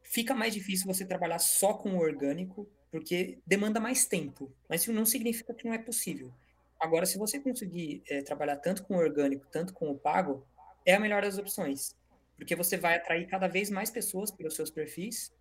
[0.04, 4.52] fica mais difícil você trabalhar só com o orgânico, porque demanda mais tempo.
[4.70, 6.32] Mas isso não significa que não é possível.
[6.80, 10.46] Agora, se você conseguir é, trabalhar tanto com o orgânico, tanto com o pago,
[10.86, 11.96] é a melhor das opções.
[12.38, 15.34] Porque você vai atrair cada vez mais pessoas para os seus perfis,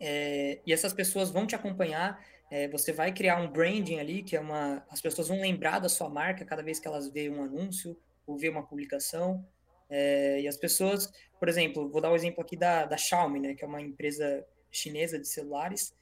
[0.00, 2.22] é, e essas pessoas vão te acompanhar.
[2.50, 4.84] É, você vai criar um branding ali, que é uma.
[4.90, 8.36] As pessoas vão lembrar da sua marca cada vez que elas veem um anúncio ou
[8.36, 9.46] ver uma publicação.
[9.88, 13.40] É, e as pessoas, por exemplo, vou dar o um exemplo aqui da, da Xiaomi,
[13.40, 15.94] né, que é uma empresa chinesa de celulares.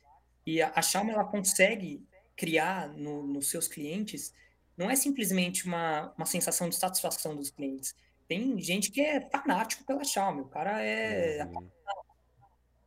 [0.47, 2.05] E a, a Xiaomi ela consegue
[2.37, 4.33] criar no, nos seus clientes
[4.76, 7.95] não é simplesmente uma, uma sensação de satisfação dos clientes.
[8.26, 11.45] Tem gente que é fanático pela Xiaomi, o cara é.
[11.45, 11.70] Uhum.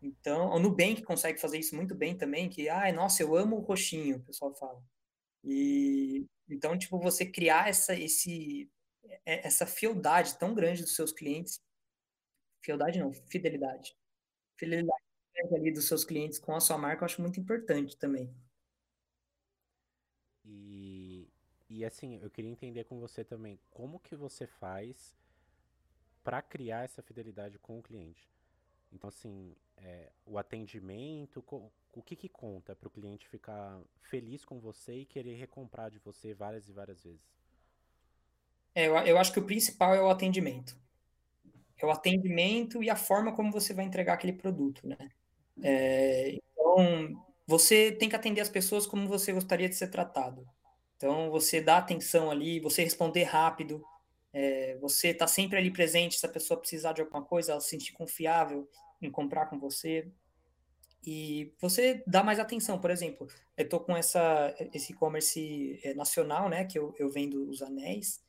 [0.02, 3.62] Então, o Nubank consegue fazer isso muito bem também, que, ai, nossa, eu amo o
[3.62, 4.82] roxinho, o pessoal fala.
[5.44, 8.70] E então, tipo, você criar essa, esse,
[9.26, 11.60] essa fieldade tão grande dos seus clientes,
[12.64, 13.96] fieldade não, fidelidade.
[14.58, 15.06] Fidelidade
[15.54, 18.34] ali dos seus clientes com a sua marca, eu acho muito importante também.
[20.44, 21.28] E,
[21.70, 25.16] e assim, eu queria entender com você também, como que você faz
[26.24, 28.30] para criar essa fidelidade com o cliente?
[28.92, 31.44] Então, assim, é, o atendimento,
[31.92, 36.00] o que, que conta para o cliente ficar feliz com você e querer recomprar de
[36.00, 37.35] você várias e várias vezes?
[38.76, 40.78] É, eu, eu acho que o principal é o atendimento.
[41.78, 44.98] É o atendimento e a forma como você vai entregar aquele produto, né?
[45.64, 50.46] É, então, você tem que atender as pessoas como você gostaria de ser tratado.
[50.98, 53.84] Então, você dá atenção ali, você responder rápido,
[54.34, 57.70] é, você está sempre ali presente se a pessoa precisar de alguma coisa, ela se
[57.70, 58.70] sentir confiável
[59.02, 60.08] em comprar com você.
[61.06, 66.50] E você dá mais atenção, por exemplo, eu estou com essa, esse e-commerce é, nacional,
[66.50, 68.25] né, que eu, eu vendo os anéis,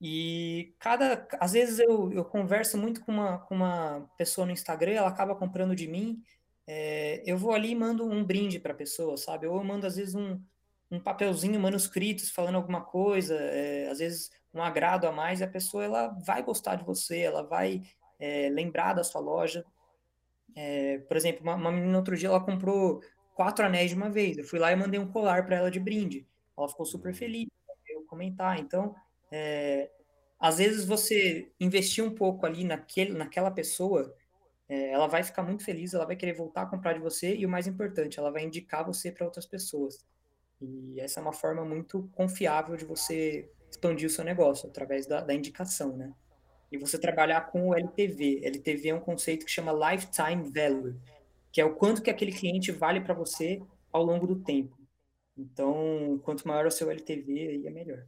[0.00, 4.92] e cada, às vezes eu, eu converso muito com uma, com uma pessoa no Instagram,
[4.92, 6.22] ela acaba comprando de mim,
[6.66, 9.46] é, eu vou ali e mando um brinde para a pessoa, sabe?
[9.46, 10.40] Ou eu mando, às vezes, um,
[10.90, 15.48] um papelzinho manuscrito falando alguma coisa, é, às vezes um agrado a mais, e a
[15.48, 17.82] pessoa ela vai gostar de você, ela vai
[18.18, 19.64] é, lembrar da sua loja.
[21.06, 23.02] Por exemplo, uma, uma, menina outro dia ela comprou
[23.34, 24.38] quatro anéis de uma vez.
[24.38, 26.26] Eu fui lá e mandei um colar para ela de brinde.
[26.56, 27.46] Ela ficou super feliz,
[27.90, 28.58] eu comentar.
[28.58, 28.94] Então,
[29.30, 29.90] é,
[30.38, 34.14] às vezes você investir um pouco ali naquele, naquela pessoa
[34.68, 37.46] é, ela vai ficar muito feliz, ela vai querer voltar a comprar de você e
[37.46, 40.04] o mais importante, ela vai indicar você para outras pessoas.
[40.60, 45.20] E essa é uma forma muito confiável de você expandir o seu negócio através da,
[45.20, 46.12] da indicação, né?
[46.72, 48.40] E você trabalhar com o LTV.
[48.42, 51.00] LTV é um conceito que chama Lifetime Value,
[51.52, 53.62] que é o quanto que aquele cliente vale para você
[53.92, 54.76] ao longo do tempo.
[55.36, 58.04] Então, quanto maior o seu LTV, aí é melhor.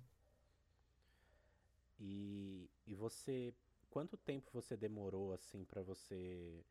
[2.01, 3.53] E, e você
[3.91, 6.63] quanto tempo você demorou assim para você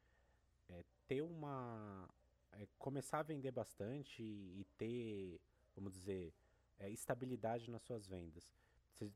[0.70, 2.08] é, ter uma
[2.54, 5.40] é, começar a vender bastante e, e ter,
[5.76, 6.34] vamos dizer,
[6.80, 8.50] é, estabilidade nas suas vendas?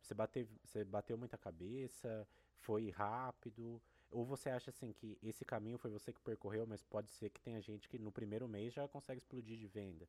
[0.01, 2.27] Você, bateu, você bateu muita cabeça?
[2.59, 3.81] Foi rápido?
[4.11, 7.41] Ou você acha assim que esse caminho foi você que percorreu, mas pode ser que
[7.41, 10.07] tenha gente que no primeiro mês já consegue explodir de venda?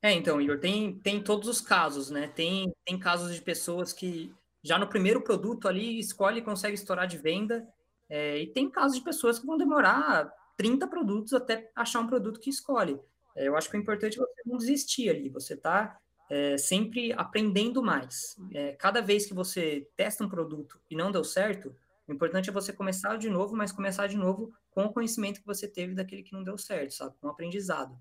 [0.00, 2.28] É, então, Igor, tem, tem todos os casos, né?
[2.28, 7.06] Tem, tem casos de pessoas que já no primeiro produto ali, escolhe e consegue estourar
[7.06, 7.66] de venda.
[8.08, 12.40] É, e tem casos de pessoas que vão demorar 30 produtos até achar um produto
[12.40, 13.00] que escolhe.
[13.34, 15.98] É, eu acho que o importante é você não desistir ali, você está
[16.30, 18.36] é, sempre aprendendo mais.
[18.54, 21.74] É, cada vez que você testa um produto e não deu certo,
[22.06, 25.46] o importante é você começar de novo, mas começar de novo com o conhecimento que
[25.46, 27.14] você teve daquele que não deu certo, sabe?
[27.20, 27.96] Com o aprendizado.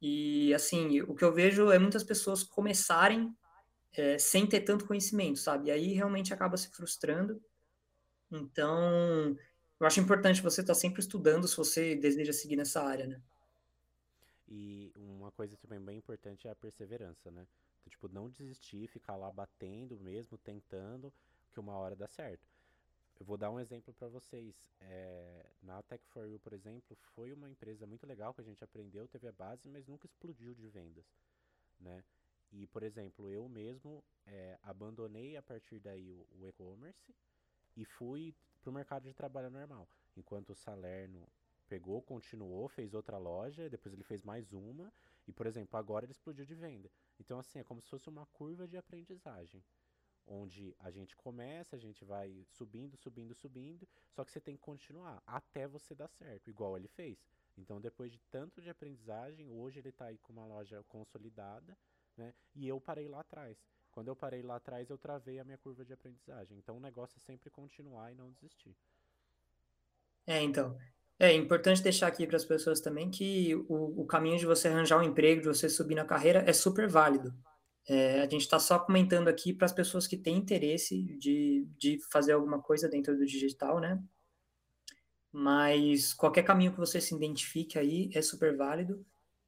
[0.00, 3.32] E, assim, o que eu vejo é muitas pessoas começarem
[3.94, 5.68] é, sem ter tanto conhecimento, sabe?
[5.68, 7.42] E aí realmente acaba se frustrando.
[8.30, 9.36] Então,
[9.78, 13.20] eu acho importante você estar tá sempre estudando se você deseja seguir nessa área, né?
[14.48, 17.46] E uma coisa também bem importante é a perseverança, né?
[17.88, 21.12] Tipo, não desistir, ficar lá batendo mesmo, tentando,
[21.52, 22.46] que uma hora dá certo.
[23.18, 24.54] Eu vou dar um exemplo para vocês.
[24.80, 29.28] É, na Tech4U, por exemplo, foi uma empresa muito legal que a gente aprendeu, teve
[29.28, 31.04] a base, mas nunca explodiu de vendas,
[31.78, 32.02] né?
[32.52, 37.14] E, por exemplo, eu mesmo é, abandonei a partir daí o, o e-commerce
[37.76, 39.88] e fui para o mercado de trabalho normal.
[40.16, 41.26] Enquanto o Salerno
[41.66, 44.92] pegou, continuou, fez outra loja, depois ele fez mais uma
[45.26, 46.90] e, por exemplo, agora ele explodiu de venda.
[47.18, 49.64] Então, assim, é como se fosse uma curva de aprendizagem
[50.26, 54.62] onde a gente começa, a gente vai subindo, subindo, subindo, só que você tem que
[54.62, 57.18] continuar até você dar certo, igual ele fez.
[57.56, 61.76] Então, depois de tanto de aprendizagem, hoje ele está aí com uma loja consolidada,
[62.16, 62.34] né?
[62.54, 63.56] E eu parei lá atrás.
[63.90, 66.56] Quando eu parei lá atrás, eu travei a minha curva de aprendizagem.
[66.58, 68.74] Então, o negócio é sempre continuar e não desistir.
[70.26, 70.76] É, então.
[71.18, 74.98] É importante deixar aqui para as pessoas também que o, o caminho de você arranjar
[74.98, 77.32] um emprego, de você subir na carreira, é super válido.
[77.88, 81.98] É, a gente está só comentando aqui para as pessoas que têm interesse de, de
[82.10, 84.02] fazer alguma coisa dentro do digital, né?
[85.30, 89.04] Mas qualquer caminho que você se identifique aí é super válido.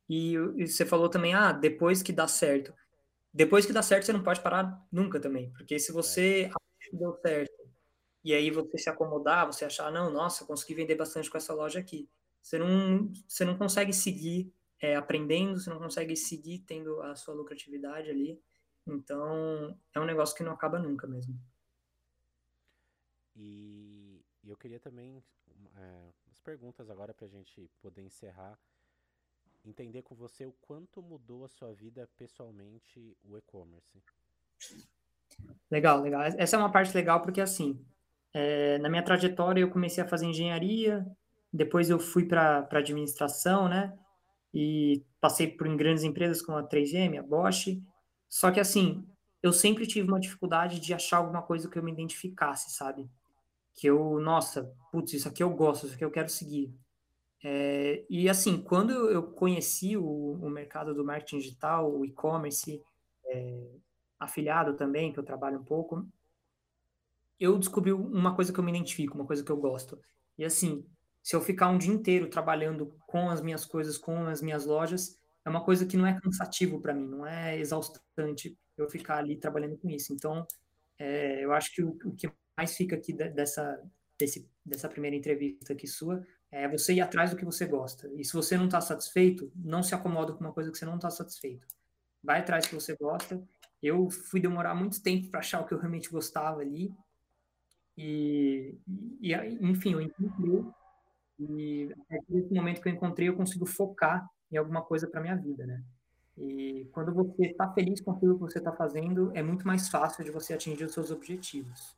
[0.08, 2.74] E, e você falou também, ah, depois que dá certo.
[3.32, 5.50] Depois que dá certo, você não pode parar nunca também.
[5.52, 6.50] Porque se você
[6.80, 7.64] que deu certo
[8.22, 11.80] e aí você se acomodar, você achar, não, nossa, consegui vender bastante com essa loja
[11.80, 12.08] aqui.
[12.40, 17.34] Você não, você não consegue seguir é, aprendendo, você não consegue seguir tendo a sua
[17.34, 18.40] lucratividade ali.
[18.86, 21.38] Então, é um negócio que não acaba nunca mesmo.
[23.34, 25.24] E eu queria também,
[25.76, 28.58] é, umas perguntas agora para a gente poder encerrar.
[29.64, 34.02] Entender com você o quanto mudou a sua vida pessoalmente o e-commerce.
[35.70, 36.22] Legal, legal.
[36.22, 37.84] Essa é uma parte legal porque, assim,
[38.32, 41.06] é, na minha trajetória eu comecei a fazer engenharia,
[41.52, 43.98] depois eu fui para administração, né?
[44.54, 47.82] e passei por grandes empresas como a 3M, a Bosch.
[48.28, 49.04] Só que assim,
[49.42, 53.10] eu sempre tive uma dificuldade de achar alguma coisa que eu me identificasse, sabe?
[53.74, 56.72] Que eu, nossa, putz, isso aqui eu gosto, isso aqui eu quero seguir.
[57.46, 62.80] É, e assim, quando eu conheci o, o mercado do marketing digital, o e-commerce,
[63.26, 63.66] é,
[64.18, 66.08] afiliado também, que eu trabalho um pouco,
[67.38, 70.00] eu descobri uma coisa que eu me identifico, uma coisa que eu gosto.
[70.38, 70.86] E assim,
[71.22, 75.18] se eu ficar um dia inteiro trabalhando com as minhas coisas, com as minhas lojas,
[75.44, 79.36] é uma coisa que não é cansativo para mim, não é exaustante eu ficar ali
[79.36, 80.14] trabalhando com isso.
[80.14, 80.46] Então,
[80.98, 83.82] é, eu acho que o, o, que mais fica aqui dessa,
[84.18, 86.24] desse, dessa primeira entrevista aqui sua
[86.54, 88.08] é você ir atrás do que você gosta.
[88.14, 90.94] E se você não está satisfeito, não se acomoda com uma coisa que você não
[90.94, 91.66] está satisfeito.
[92.22, 93.42] Vai atrás do que você gosta.
[93.82, 96.94] Eu fui demorar muito tempo para achar o que eu realmente gostava ali.
[97.98, 98.78] E,
[99.20, 100.64] e enfim, eu encontrei
[101.40, 105.20] e a partir desse momento que eu encontrei, eu consigo focar em alguma coisa para
[105.20, 105.82] minha vida, né?
[106.38, 110.24] E quando você está feliz com aquilo que você está fazendo, é muito mais fácil
[110.24, 111.96] de você atingir os seus objetivos.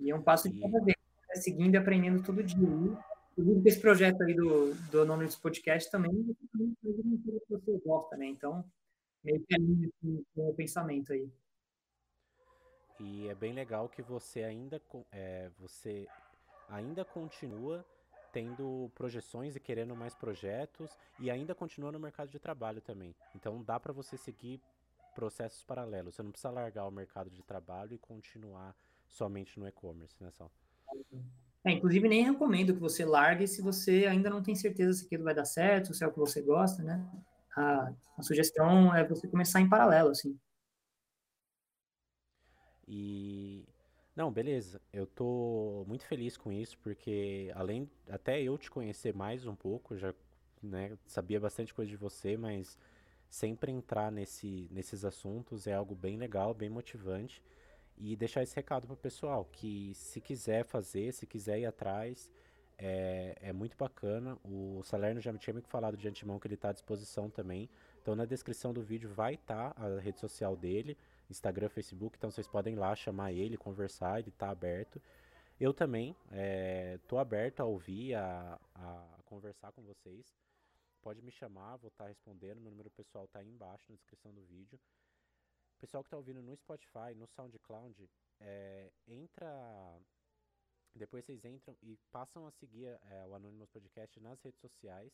[0.00, 0.96] E é um passo de cada vez,
[1.28, 1.36] né?
[1.36, 2.58] seguindo e aprendendo todo dia.
[3.36, 8.26] Inclusive, esse projeto aí do, do Anonymous Podcast também é que você gosta, né?
[8.26, 8.64] Então,
[9.24, 11.28] meio que alinha com o pensamento aí.
[13.00, 14.80] E é bem legal que você ainda,
[15.10, 16.06] é, você
[16.68, 17.84] ainda continua
[18.32, 23.14] tendo projeções e querendo mais projetos e ainda continua no mercado de trabalho também.
[23.34, 24.60] Então dá para você seguir
[25.14, 26.14] processos paralelos.
[26.14, 28.76] Você não precisa largar o mercado de trabalho e continuar
[29.08, 30.50] somente no e-commerce, né, Sal?
[31.66, 35.24] É, inclusive nem recomendo que você largue se você ainda não tem certeza se aquilo
[35.24, 37.02] vai dar certo, se é o que você gosta, né?
[37.56, 40.38] A, a sugestão é você começar em paralelo, assim.
[42.86, 43.64] E
[44.14, 44.80] não, beleza.
[44.92, 49.96] Eu tô muito feliz com isso, porque além até eu te conhecer mais um pouco,
[49.96, 50.14] já
[50.62, 52.78] né, sabia bastante coisa de você, mas
[53.30, 57.42] sempre entrar nesse, nesses assuntos é algo bem legal, bem motivante.
[57.96, 62.30] E deixar esse recado pro pessoal, que se quiser fazer, se quiser ir atrás,
[62.76, 64.38] é, é muito bacana.
[64.44, 67.68] O Salerno já me tinha me falado de antemão que ele está à disposição também.
[68.02, 70.96] Então na descrição do vídeo vai estar tá a rede social dele.
[71.30, 75.00] Instagram, Facebook, então vocês podem ir lá chamar ele, conversar, ele está aberto.
[75.58, 76.16] Eu também
[76.96, 80.34] estou é, aberto a ouvir, a, a, conversar com vocês.
[81.00, 82.60] Pode me chamar, vou estar tá respondendo.
[82.60, 84.78] Meu número pessoal está aí embaixo na descrição do vídeo.
[85.80, 88.08] Pessoal que está ouvindo no Spotify, no SoundCloud,
[88.40, 90.00] é, entra.
[90.94, 95.12] Depois vocês entram e passam a seguir é, o Anonymous Podcast nas redes sociais,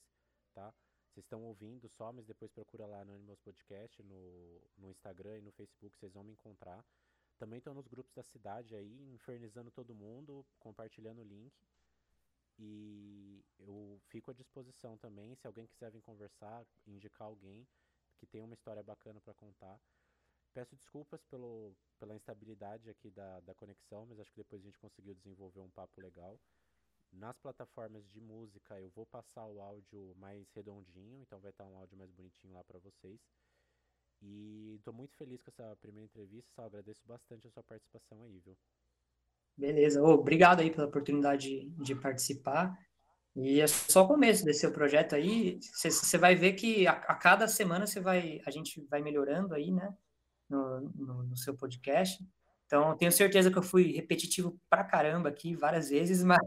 [0.52, 0.72] tá?
[1.11, 5.42] Vocês estão ouvindo só, mas depois procura lá no Animals Podcast, no, no Instagram e
[5.42, 6.84] no Facebook, vocês vão me encontrar.
[7.36, 11.52] Também estou nos grupos da cidade aí, infernizando todo mundo, compartilhando o link.
[12.58, 17.66] E eu fico à disposição também, se alguém quiser vir conversar, indicar alguém
[18.18, 19.80] que tem uma história bacana para contar.
[20.51, 24.78] Peço desculpas pelo, pela instabilidade aqui da, da conexão, mas acho que depois a gente
[24.78, 26.38] conseguiu desenvolver um papo legal.
[27.12, 31.76] Nas plataformas de música eu vou passar o áudio mais redondinho, então vai estar um
[31.76, 33.20] áudio mais bonitinho lá para vocês.
[34.22, 38.38] E estou muito feliz com essa primeira entrevista, Sal, agradeço bastante a sua participação aí,
[38.40, 38.57] viu?
[39.57, 42.78] Beleza, oh, obrigado aí pela oportunidade de, de participar.
[43.34, 45.59] E é só o começo desse seu projeto aí.
[45.61, 49.70] Você vai ver que a, a, cada semana você vai, a gente vai melhorando aí,
[49.70, 49.94] né?
[50.51, 52.22] No, no, no, seu podcast.
[52.66, 56.40] Então, tenho certeza que eu fui repetitivo pra caramba aqui várias vezes, mas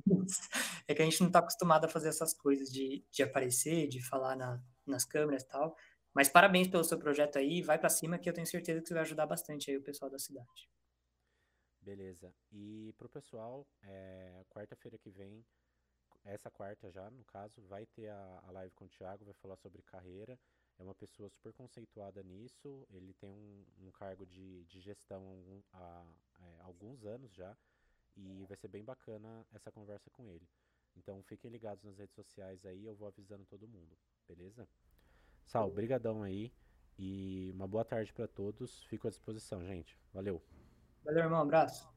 [0.87, 4.01] é que a gente não está acostumado a fazer essas coisas de, de aparecer, de
[4.05, 5.75] falar na, nas câmeras e tal.
[6.13, 8.93] Mas parabéns pelo seu projeto aí, vai para cima que eu tenho certeza que você
[8.93, 10.69] vai ajudar bastante aí o pessoal da cidade.
[11.81, 12.33] Beleza.
[12.51, 15.43] E pro pessoal, é, quarta-feira que vem
[16.23, 19.57] essa quarta já, no caso, vai ter a, a live com o Thiago, vai falar
[19.57, 20.39] sobre carreira.
[20.79, 26.05] É uma pessoa super conceituada nisso, ele tem um, um cargo de, de gestão há,
[26.39, 27.55] é, alguns anos já,
[28.15, 30.47] e vai ser bem bacana essa conversa com ele.
[30.95, 33.97] Então fiquem ligados nas redes sociais aí, eu vou avisando todo mundo,
[34.27, 34.67] beleza?
[35.45, 36.51] Sal, brigadão aí,
[36.97, 39.97] e uma boa tarde para todos, fico à disposição, gente.
[40.13, 40.41] Valeu!
[41.03, 41.92] Valeu, irmão, abraço!